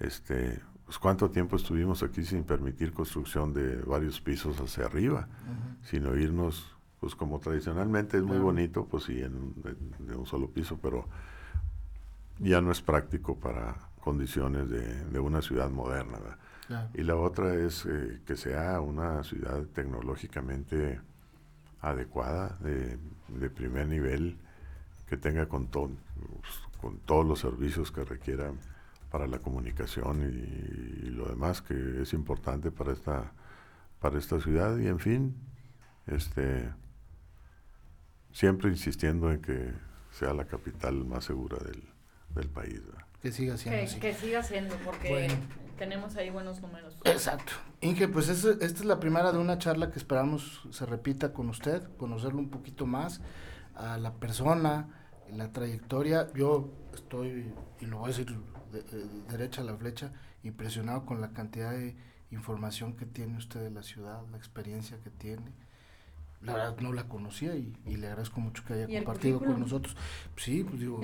Este, 0.00 0.60
pues, 0.84 0.98
¿Cuánto 0.98 1.30
tiempo 1.30 1.56
estuvimos 1.56 2.02
aquí 2.02 2.24
sin 2.24 2.44
permitir 2.44 2.92
construcción 2.92 3.52
de 3.52 3.76
varios 3.82 4.20
pisos 4.20 4.60
hacia 4.60 4.84
arriba? 4.84 5.28
Sino 5.82 6.16
irnos, 6.16 6.74
pues 7.00 7.14
como 7.14 7.38
tradicionalmente 7.38 8.18
es 8.18 8.22
muy 8.22 8.38
bonito, 8.38 8.86
pues 8.86 9.04
sí, 9.04 9.22
en, 9.22 9.54
un 10.16 10.26
solo 10.26 10.48
piso, 10.50 10.78
pero 10.80 11.06
ya 12.38 12.60
no 12.60 12.70
es 12.70 12.82
práctico 12.82 13.36
para 13.36 13.76
condiciones 14.00 14.68
de, 14.68 15.04
de 15.04 15.18
una 15.18 15.40
ciudad 15.40 15.70
moderna. 15.70 16.18
Y 16.94 17.02
la 17.02 17.16
otra 17.16 17.54
es 17.54 17.84
eh, 17.86 18.20
que 18.26 18.36
sea 18.36 18.80
una 18.80 19.22
ciudad 19.22 19.64
tecnológicamente 19.74 21.00
adecuada, 21.80 22.56
de, 22.60 22.98
primer 23.50 23.86
nivel, 23.88 24.38
que 25.06 25.16
tenga 25.16 25.46
con, 25.46 25.66
con 25.66 26.98
todos 27.04 27.26
los 27.26 27.40
servicios 27.40 27.92
que 27.92 28.04
requieran 28.04 28.58
para 29.14 29.28
la 29.28 29.38
comunicación 29.38 30.22
y, 30.22 31.10
lo 31.10 31.26
demás 31.26 31.62
que 31.62 32.02
es 32.02 32.12
importante 32.14 32.72
para 32.72 32.92
esta 32.92 33.32
para 34.00 34.18
esta 34.18 34.40
ciudad 34.40 34.76
y 34.76 34.88
en 34.88 34.98
fin 34.98 35.36
este 36.08 36.68
siempre 38.32 38.70
insistiendo 38.70 39.30
en 39.30 39.40
que 39.40 39.70
sea 40.10 40.34
la 40.34 40.46
capital 40.46 41.04
más 41.04 41.26
segura 41.26 41.58
del, 41.58 41.84
del 42.30 42.48
país 42.50 42.80
que 43.22 43.30
siga 43.30 43.56
siendo 43.56 43.94
que, 43.94 44.00
que 44.00 44.14
siga 44.14 44.42
siendo 44.42 44.74
porque 44.84 45.30
tenemos 45.78 46.16
ahí 46.16 46.30
buenos 46.30 46.60
números. 46.60 46.96
Exacto. 47.04 47.52
Inge, 47.82 48.08
pues 48.08 48.28
esta 48.28 48.64
es 48.64 48.84
la 48.84 48.98
primera 48.98 49.30
de 49.30 49.38
una 49.38 49.58
charla 49.58 49.92
que 49.92 49.98
esperamos 49.98 50.66
se 50.70 50.86
repita 50.86 51.32
con 51.32 51.48
usted, 51.50 51.82
conocerlo 51.96 52.40
un 52.40 52.50
poquito 52.50 52.84
más, 52.84 53.20
a 53.76 53.96
la 53.96 54.14
persona, 54.14 54.88
la 55.32 55.52
trayectoria. 55.52 56.32
Yo 56.34 56.72
estoy, 56.94 57.52
y 57.80 57.86
lo 57.86 57.98
voy 57.98 58.06
a 58.06 58.08
decir 58.08 58.36
derecha 59.28 59.62
a 59.62 59.64
la 59.64 59.76
flecha, 59.76 60.12
impresionado 60.42 61.06
con 61.06 61.20
la 61.20 61.32
cantidad 61.32 61.72
de 61.72 61.96
información 62.30 62.96
que 62.96 63.06
tiene 63.06 63.36
usted 63.38 63.60
de 63.60 63.70
la 63.70 63.82
ciudad, 63.82 64.22
la 64.30 64.36
experiencia 64.36 64.98
que 65.02 65.10
tiene 65.10 65.52
la 66.42 66.52
verdad 66.52 66.76
no 66.80 66.92
la 66.92 67.04
conocía 67.04 67.54
y, 67.54 67.72
le 67.86 68.06
agradezco 68.06 68.40
mucho 68.40 68.64
que 68.64 68.74
haya 68.74 68.86
compartido 68.86 69.38
con 69.38 69.58
nosotros. 69.58 69.96
Sí, 70.36 70.64
pues 70.64 70.80
digo, 70.80 71.00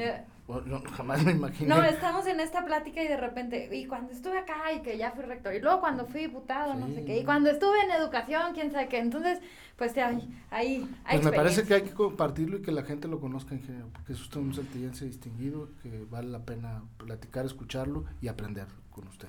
jamás 0.97 1.25
me 1.25 1.33
imaginé. 1.33 1.69
No, 1.69 1.83
estamos 1.83 2.27
en 2.27 2.41
esta 2.41 2.65
plática 2.65 3.03
y 3.03 3.09
de 3.09 3.17
repente, 3.17 3.75
y 3.75 3.87
cuando 3.87 4.13
estuve 4.13 4.39
acá 4.39 4.73
y 4.75 4.83
que 4.83 4.99
ya 4.99 5.13
fui 5.13 5.25
rector, 5.25 5.55
y 5.55 5.61
luego 5.61 5.81
cuando 5.81 6.07
fui 6.07 6.23
diputado, 6.23 6.75
no 6.75 6.89
sé 6.89 7.05
qué, 7.05 7.19
y 7.19 7.25
cuando 7.25 7.51
estuve 7.51 7.81
en 7.85 7.91
educación, 7.93 8.53
quién 8.55 8.71
sabe 8.73 8.89
qué, 8.89 8.99
entonces, 8.99 9.41
pues 9.77 9.97
ahí, 9.99 10.29
ahí 10.51 10.89
Pues 11.11 11.25
me 11.25 11.33
parece 11.33 11.65
que 11.65 11.75
hay 11.75 11.83
que 11.83 11.93
compartirlo 11.93 12.59
y 12.59 12.63
que 12.63 12.73
la 12.73 12.83
gente 12.83 13.09
lo 13.09 13.21
conozca 13.21 13.55
en 13.55 13.63
general, 13.63 13.89
porque 13.93 14.13
es 14.13 14.21
usted 14.21 14.41
un 14.41 14.55
saltillense 14.55 15.07
distinguido, 15.07 15.71
que 15.83 16.05
vale 16.11 16.29
la 16.29 16.45
pena 16.45 16.83
platicar, 16.99 17.47
escucharlo 17.47 18.05
y 18.21 18.29
aprender 18.29 18.67
con 18.91 19.07
usted. 19.09 19.29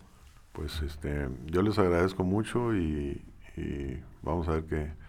Pues 0.51 0.81
este, 0.81 1.29
yo 1.45 1.61
les 1.61 1.79
agradezco 1.79 2.23
mucho 2.23 2.75
y, 2.75 3.23
y 3.55 4.01
vamos 4.21 4.49
a 4.49 4.51
ver 4.51 4.65
qué 4.65 5.00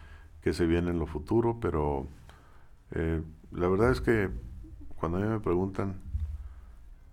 que 0.43 0.53
se 0.53 0.67
viene 0.67 0.91
en 0.91 0.99
lo 0.99 1.07
futuro, 1.07 1.59
pero 1.61 2.07
eh, 2.91 3.23
la 3.53 3.69
verdad 3.69 3.91
es 3.91 4.01
que 4.01 4.31
cuando 4.97 5.19
a 5.19 5.21
mí 5.21 5.27
me 5.27 5.41
preguntan, 5.41 6.01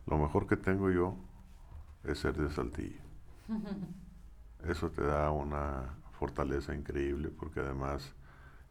lo 0.07 0.17
mejor 0.17 0.47
que 0.47 0.57
tengo 0.57 0.89
yo 0.89 1.15
es 2.03 2.19
ser 2.19 2.35
de 2.35 2.49
Saltillo. 2.49 3.01
Eso 4.67 4.89
te 4.89 5.03
da 5.03 5.31
una 5.31 5.95
fortaleza 6.19 6.75
increíble 6.75 7.29
porque 7.29 7.61
además 7.61 8.13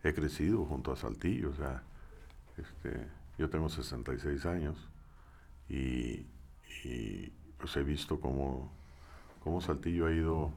he 0.03 0.13
crecido 0.13 0.65
junto 0.65 0.93
a 0.93 0.97
Saltillo, 0.97 1.51
o 1.51 1.55
sea, 1.55 1.83
este, 2.57 3.07
yo 3.39 3.49
tengo 3.49 3.69
66 3.69 4.45
años 4.47 4.77
y, 5.69 6.27
y 6.85 7.33
pues 7.57 7.77
he 7.77 7.83
visto 7.83 8.21
cómo, 8.21 8.71
cómo 9.43 9.61
Saltillo 9.61 10.07
ha 10.07 10.13
ido 10.13 10.53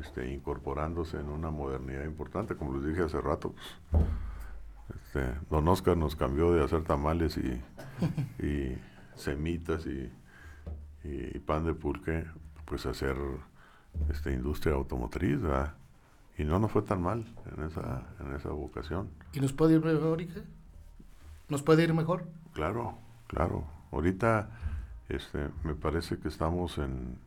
este, 0.00 0.32
incorporándose 0.32 1.18
en 1.18 1.28
una 1.28 1.50
modernidad 1.50 2.04
importante. 2.04 2.56
Como 2.56 2.76
les 2.76 2.86
dije 2.86 3.02
hace 3.02 3.20
rato, 3.20 3.54
pues, 3.90 5.00
este, 5.00 5.34
don 5.50 5.68
Oscar 5.68 5.96
nos 5.96 6.16
cambió 6.16 6.52
de 6.52 6.64
hacer 6.64 6.84
tamales 6.84 7.36
y, 7.36 7.60
y 8.44 8.78
semitas 9.14 9.86
y, 9.86 10.10
y 11.04 11.38
pan 11.40 11.64
de 11.64 11.74
pulque, 11.74 12.24
pues 12.64 12.86
a 12.86 12.90
hacer 12.90 13.16
este, 14.10 14.32
industria 14.32 14.74
automotriz, 14.74 15.40
¿verdad? 15.40 15.74
Y 16.36 16.44
no 16.44 16.58
nos 16.58 16.70
fue 16.70 16.82
tan 16.82 17.02
mal 17.02 17.24
en 17.56 17.64
esa, 17.64 18.02
en 18.20 18.34
esa 18.34 18.50
vocación. 18.50 19.10
¿Y 19.32 19.40
nos 19.40 19.52
puede 19.52 19.74
ir 19.74 19.84
mejor, 19.84 20.20
hija? 20.20 20.40
¿Nos 21.48 21.62
puede 21.62 21.82
ir 21.82 21.92
mejor? 21.94 22.26
Claro, 22.52 22.96
claro. 23.26 23.64
Ahorita 23.90 24.50
este, 25.08 25.48
me 25.64 25.74
parece 25.74 26.18
que 26.18 26.28
estamos 26.28 26.78
en, 26.78 27.18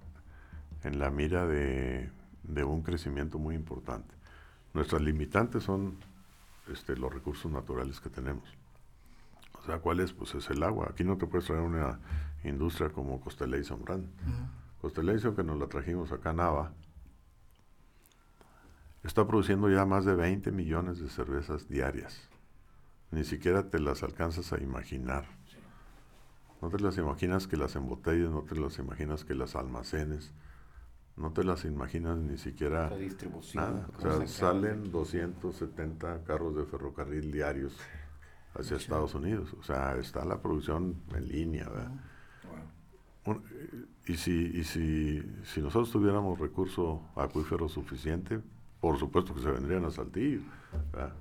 en 0.83 0.99
la 0.99 1.09
mira 1.09 1.45
de, 1.45 2.09
de 2.43 2.63
un 2.63 2.81
crecimiento 2.81 3.39
muy 3.39 3.55
importante. 3.55 4.13
Nuestras 4.73 5.01
limitantes 5.01 5.63
son 5.63 5.97
este, 6.71 6.95
los 6.95 7.13
recursos 7.13 7.51
naturales 7.51 7.99
que 7.99 8.09
tenemos. 8.09 8.49
O 9.61 9.65
sea, 9.65 9.79
¿cuál 9.79 9.99
es? 9.99 10.13
Pues 10.13 10.33
es 10.35 10.49
el 10.49 10.63
agua. 10.63 10.87
Aquí 10.89 11.03
no 11.03 11.17
te 11.17 11.27
puedes 11.27 11.45
traer 11.45 11.61
una 11.61 11.99
industria 12.43 12.89
como 12.89 13.19
Costelé 13.21 13.59
y 13.59 13.63
Zambrán. 13.63 14.01
Uh 14.01 14.61
que 15.35 15.43
nos 15.43 15.59
la 15.59 15.67
trajimos 15.67 16.11
acá 16.11 16.31
a 16.31 16.33
Nava, 16.33 16.73
está 19.03 19.27
produciendo 19.27 19.69
ya 19.69 19.85
más 19.85 20.05
de 20.05 20.15
20 20.15 20.51
millones 20.51 20.99
de 20.99 21.07
cervezas 21.07 21.69
diarias. 21.69 22.19
Ni 23.11 23.23
siquiera 23.23 23.69
te 23.69 23.79
las 23.79 24.01
alcanzas 24.01 24.53
a 24.53 24.59
imaginar. 24.59 25.25
No 26.63 26.69
te 26.69 26.79
las 26.79 26.97
imaginas 26.97 27.47
que 27.47 27.57
las 27.57 27.75
embotelles, 27.75 28.31
no 28.31 28.41
te 28.41 28.55
las 28.55 28.79
imaginas 28.79 29.23
que 29.23 29.35
las 29.35 29.55
almacenes, 29.55 30.33
no 31.17 31.31
te 31.33 31.43
las 31.43 31.65
imaginas 31.65 32.17
ni 32.17 32.37
siquiera 32.37 32.89
La 32.89 32.97
distribución, 32.97 33.63
nada. 33.63 33.87
O 33.97 34.01
sea, 34.01 34.11
se 34.13 34.27
salen 34.27 34.91
270 34.91 36.23
carros 36.23 36.55
de 36.55 36.65
ferrocarril 36.65 37.31
diarios 37.31 37.77
hacia 38.53 38.77
Estados 38.77 39.13
Unidos. 39.15 39.53
O 39.59 39.63
sea, 39.63 39.95
está 39.97 40.25
la 40.25 40.41
producción 40.41 40.95
en 41.15 41.27
línea, 41.27 41.69
¿verdad? 41.69 41.91
Un- 43.25 43.43
y 44.07 44.15
si, 44.15 44.31
y 44.53 44.63
si, 44.63 45.21
si 45.43 45.61
nosotros 45.61 45.91
tuviéramos 45.91 46.39
recurso 46.39 47.03
acuífero 47.15 47.69
suficiente, 47.69 48.39
por 48.79 48.97
supuesto 48.97 49.35
que 49.35 49.41
se 49.41 49.51
vendrían 49.51 49.85
a 49.85 49.91
Saltillo, 49.91 50.41
¿verdad? 50.91 51.13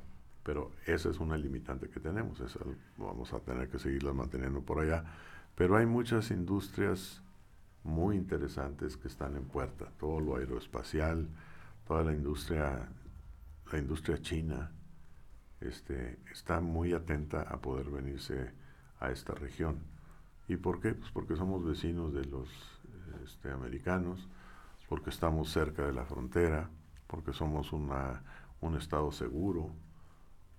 pero 0.42 0.72
esa 0.86 1.10
es 1.10 1.20
una 1.20 1.36
limitante 1.36 1.90
que 1.90 2.00
tenemos, 2.00 2.40
esa 2.40 2.58
vamos 2.96 3.32
a 3.34 3.40
tener 3.40 3.68
que 3.68 3.78
seguirla 3.78 4.14
manteniendo 4.14 4.62
por 4.62 4.80
allá. 4.80 5.04
Pero 5.54 5.76
hay 5.76 5.84
muchas 5.84 6.30
industrias 6.30 7.20
muy 7.84 8.16
interesantes 8.16 8.96
que 8.96 9.08
están 9.08 9.36
en 9.36 9.44
puerta, 9.44 9.86
todo 9.98 10.20
lo 10.20 10.36
aeroespacial, 10.36 11.28
toda 11.86 12.04
la 12.04 12.12
industria, 12.12 12.88
la 13.72 13.78
industria 13.78 14.20
china, 14.20 14.70
este, 15.60 16.18
está 16.32 16.60
muy 16.60 16.92
atenta 16.92 17.42
a 17.42 17.60
poder 17.60 17.90
venirse 17.90 18.52
a 18.98 19.10
esta 19.10 19.34
región. 19.34 19.78
¿Y 20.48 20.56
por 20.56 20.80
qué? 20.80 20.94
Pues 20.94 21.10
porque 21.10 21.36
somos 21.36 21.64
vecinos 21.64 22.12
de 22.12 22.24
los 22.24 22.48
este, 23.24 23.50
americanos, 23.50 24.28
porque 24.88 25.10
estamos 25.10 25.50
cerca 25.50 25.86
de 25.86 25.92
la 25.92 26.04
frontera, 26.04 26.70
porque 27.06 27.32
somos 27.32 27.72
una, 27.72 28.22
un 28.60 28.76
estado 28.76 29.12
seguro, 29.12 29.70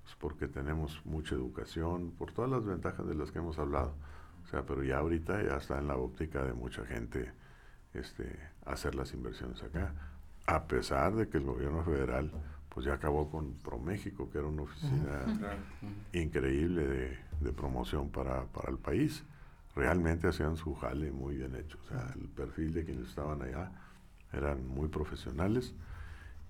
pues 0.03 0.15
porque 0.15 0.47
tenemos 0.47 1.01
mucha 1.05 1.35
educación, 1.35 2.11
por 2.11 2.31
todas 2.31 2.49
las 2.49 2.65
ventajas 2.65 3.05
de 3.07 3.15
las 3.15 3.31
que 3.31 3.39
hemos 3.39 3.59
hablado. 3.59 3.93
Sea, 4.51 4.63
pero 4.63 4.83
ya 4.83 4.97
ahorita 4.97 5.41
ya 5.41 5.55
está 5.55 5.79
en 5.79 5.87
la 5.87 5.95
óptica 5.95 6.43
de 6.43 6.53
mucha 6.53 6.85
gente 6.85 7.31
este, 7.93 8.37
hacer 8.65 8.95
las 8.95 9.13
inversiones 9.13 9.63
acá, 9.63 9.93
a 10.45 10.67
pesar 10.67 11.15
de 11.15 11.29
que 11.29 11.37
el 11.37 11.45
gobierno 11.45 11.83
federal 11.83 12.29
pues 12.67 12.85
ya 12.85 12.93
acabó 12.93 13.29
con 13.29 13.53
ProMéxico, 13.53 14.29
que 14.29 14.39
era 14.39 14.47
una 14.47 14.63
oficina 14.63 15.25
increíble 16.13 16.87
de, 16.87 17.17
de 17.39 17.53
promoción 17.53 18.09
para, 18.09 18.43
para 18.45 18.71
el 18.71 18.77
país. 18.77 19.23
Realmente 19.75 20.27
hacían 20.27 20.57
su 20.57 20.75
jale 20.75 21.11
muy 21.11 21.37
bien 21.37 21.55
hecho. 21.55 21.77
O 21.85 21.87
sea, 21.87 22.13
el 22.15 22.27
perfil 22.27 22.73
de 22.73 22.85
quienes 22.85 23.07
estaban 23.07 23.41
allá 23.41 23.71
eran 24.33 24.67
muy 24.67 24.87
profesionales. 24.87 25.73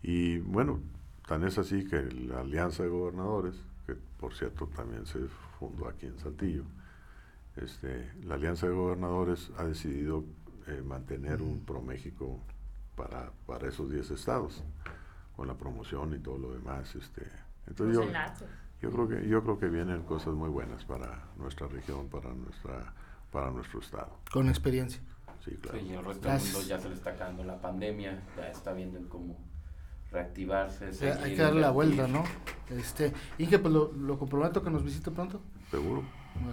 Y 0.03 0.39
bueno, 0.39 0.79
tan 1.27 1.43
es 1.43 1.57
así 1.57 1.85
que 1.85 2.01
la 2.03 2.41
Alianza 2.41 2.83
de 2.83 2.89
Gobernadores, 2.89 3.55
que 3.85 3.95
por 4.19 4.33
cierto 4.33 4.67
también 4.67 5.05
se 5.05 5.27
fundó 5.59 5.87
aquí 5.87 6.05
en 6.05 6.19
Saltillo, 6.19 6.63
este, 7.61 8.11
la 8.23 8.35
Alianza 8.35 8.67
de 8.67 8.73
Gobernadores 8.73 9.51
ha 9.57 9.63
decidido 9.63 10.25
eh, 10.67 10.81
mantener 10.83 11.41
un 11.41 11.63
ProMéxico 11.65 12.39
para, 12.95 13.31
para 13.45 13.67
esos 13.67 13.89
10 13.89 14.11
estados, 14.11 14.63
con 15.35 15.47
la 15.47 15.55
promoción 15.55 16.13
y 16.13 16.19
todo 16.19 16.37
lo 16.37 16.53
demás. 16.53 16.95
Este, 16.95 17.27
entonces 17.67 17.95
yo, 17.95 18.05
yo 18.81 18.91
creo 18.91 19.07
que 19.07 19.27
yo 19.27 19.43
creo 19.43 19.59
que 19.59 19.67
vienen 19.69 20.03
cosas 20.03 20.33
muy 20.33 20.49
buenas 20.49 20.85
para 20.85 21.25
nuestra 21.37 21.67
región, 21.67 22.09
para 22.09 22.33
nuestra 22.33 22.93
para 23.31 23.49
nuestro 23.49 23.79
estado. 23.79 24.17
Con 24.31 24.49
experiencia. 24.49 25.01
Sí, 25.43 25.51
claro. 25.55 25.79
Sí, 25.79 25.85
y 25.85 25.93
el 25.93 26.05
resto 26.05 26.29
del 26.29 26.41
mundo 26.41 26.61
ya 26.61 26.79
se 26.79 26.89
le 26.89 26.95
está 26.95 27.11
acabando 27.11 27.43
la 27.43 27.59
pandemia, 27.59 28.21
ya 28.37 28.49
está 28.49 28.73
viendo 28.73 28.99
cómo 29.09 29.39
reactivarse. 30.11 30.91
Hay 31.23 31.35
que 31.35 31.41
darle 31.41 31.61
la 31.61 31.71
vuelta, 31.71 32.07
¿no? 32.07 32.23
Este, 32.69 33.13
Inge, 33.37 33.57
pues 33.59 33.73
lo, 33.73 33.91
lo 33.93 34.19
comprometo 34.19 34.61
que 34.61 34.69
nos 34.69 34.83
visite 34.83 35.09
pronto. 35.09 35.41
Seguro. 35.71 36.03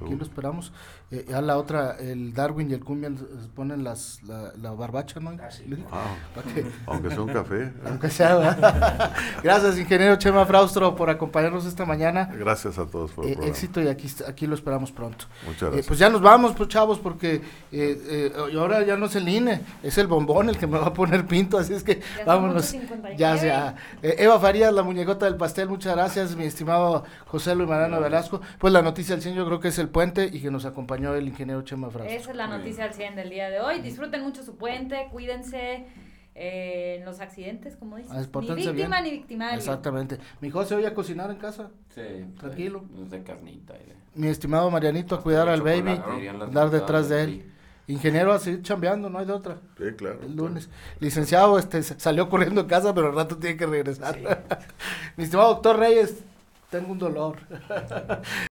Aquí 0.04 0.14
lo 0.16 0.22
esperamos. 0.22 0.72
Eh, 1.10 1.24
ya 1.28 1.40
la 1.40 1.56
otra, 1.56 1.96
el 1.98 2.32
Darwin 2.34 2.70
y 2.70 2.74
el 2.74 2.84
Cumbian 2.84 3.16
ponen 3.54 3.82
las, 3.84 4.22
la, 4.24 4.52
la 4.60 4.72
barbacha, 4.72 5.20
¿no? 5.20 5.30
Ah, 5.42 5.50
sí. 5.50 5.64
Ah, 5.90 6.14
que- 6.54 6.66
aunque 6.86 7.10
sea 7.10 7.22
un 7.22 7.32
café. 7.32 7.62
¿eh? 7.64 7.72
aunque 7.86 8.10
sea. 8.10 9.12
Gracias, 9.42 9.78
ingeniero 9.78 10.16
Chema 10.16 10.44
Fraustro, 10.46 10.94
por 10.96 11.10
acompañarnos 11.10 11.64
esta 11.66 11.84
mañana. 11.84 12.30
Gracias 12.38 12.78
a 12.78 12.86
todos 12.86 13.10
por 13.12 13.24
el 13.26 13.32
Eh, 13.32 13.38
éxito 13.48 13.80
y 13.82 13.88
aquí, 13.88 14.08
aquí 14.26 14.46
lo 14.46 14.54
esperamos 14.54 14.92
pronto. 14.92 15.24
Muchas 15.46 15.62
Eh, 15.62 15.66
gracias. 15.66 15.86
pues 15.86 15.98
ya 15.98 16.08
nos 16.10 16.20
vamos, 16.20 16.52
pues 16.56 16.68
chavos, 16.68 16.98
porque 16.98 17.36
eh, 17.36 17.42
eh, 17.72 18.32
y 18.52 18.56
ahora 18.58 18.84
ya 18.84 18.96
no 18.96 19.06
es 19.06 19.16
el 19.16 19.28
INE, 19.28 19.62
es 19.82 19.98
el 19.98 20.06
bombón 20.06 20.48
el 20.48 20.58
que 20.58 20.66
me 20.66 20.78
va 20.78 20.86
a 20.88 20.92
poner 20.92 21.26
pinto, 21.26 21.58
así 21.58 21.72
es 21.74 21.82
que 21.84 22.00
Ya 22.18 22.24
vámonos. 22.26 22.74
8:59. 22.74 23.16
Ya 23.16 23.36
sea. 23.38 23.76
Eh, 24.02 24.16
Eva 24.18 24.38
Farías, 24.38 24.72
la 24.72 24.82
muñecota 24.82 25.26
del 25.26 25.36
pastel, 25.36 25.68
muchas 25.68 25.94
gracias, 25.94 26.36
mi 26.36 26.44
estimado 26.44 27.04
José 27.26 27.54
Luis 27.54 27.68
Mariano 27.68 28.00
Velasco. 28.00 28.40
Pues 28.58 28.72
la 28.72 28.82
noticia 28.82 29.14
del 29.14 29.22
100 29.22 29.34
yo 29.34 29.46
creo 29.46 29.60
que 29.60 29.68
es 29.68 29.78
el 29.78 29.87
puente 29.90 30.28
y 30.32 30.40
que 30.40 30.50
nos 30.50 30.64
acompañó 30.64 31.14
el 31.14 31.28
ingeniero 31.28 31.62
Chema 31.62 31.90
Fraustro. 31.90 32.16
Esa 32.16 32.30
es 32.30 32.36
la 32.36 32.46
noticia 32.46 32.84
al 32.84 32.94
100 32.94 33.16
del 33.16 33.30
día 33.30 33.50
de 33.50 33.60
hoy. 33.60 33.80
Disfruten 33.80 34.22
mucho 34.22 34.42
su 34.42 34.56
puente, 34.56 35.08
cuídense 35.10 35.86
eh, 36.34 36.96
en 36.98 37.04
los 37.04 37.20
accidentes, 37.20 37.76
como 37.76 37.96
dices. 37.96 38.12
Ah, 38.12 38.20
Ni 38.40 38.54
víctima 38.54 38.72
bien. 38.72 39.04
ni 39.04 39.10
victimario. 39.10 39.58
Exactamente. 39.58 40.18
Mi 40.40 40.50
José, 40.50 40.74
¿oye 40.76 40.86
a 40.86 40.94
cocinar 40.94 41.30
en 41.30 41.38
casa? 41.38 41.70
Sí, 41.94 42.02
Tranquilo. 42.38 42.84
pues, 42.94 43.10
de 43.10 43.22
carnita. 43.22 43.74
Mi 44.14 44.28
estimado 44.28 44.70
Marianito, 44.70 45.14
a 45.16 45.22
cuidar 45.22 45.48
al 45.48 45.62
baby, 45.62 46.00
andar 46.28 46.70
detrás 46.70 47.08
de 47.08 47.22
él. 47.24 47.52
Ingeniero, 47.88 48.32
a 48.32 48.38
seguir 48.38 48.62
chambeando, 48.62 49.08
no 49.08 49.18
hay 49.18 49.24
de 49.24 49.32
otra. 49.32 49.56
Sí, 49.78 49.84
claro. 49.96 50.20
El 50.22 50.36
lunes. 50.36 50.68
Licenciado, 51.00 51.58
este, 51.58 51.82
salió 51.82 52.28
corriendo 52.28 52.62
de 52.62 52.68
casa, 52.68 52.94
pero 52.94 53.08
al 53.08 53.14
rato 53.14 53.38
tiene 53.38 53.56
que 53.56 53.66
regresar. 53.66 54.18
Mi 55.16 55.24
estimado 55.24 55.54
doctor 55.54 55.78
Reyes, 55.78 56.22
tengo 56.70 56.92
un 56.92 56.98
dolor. 56.98 57.38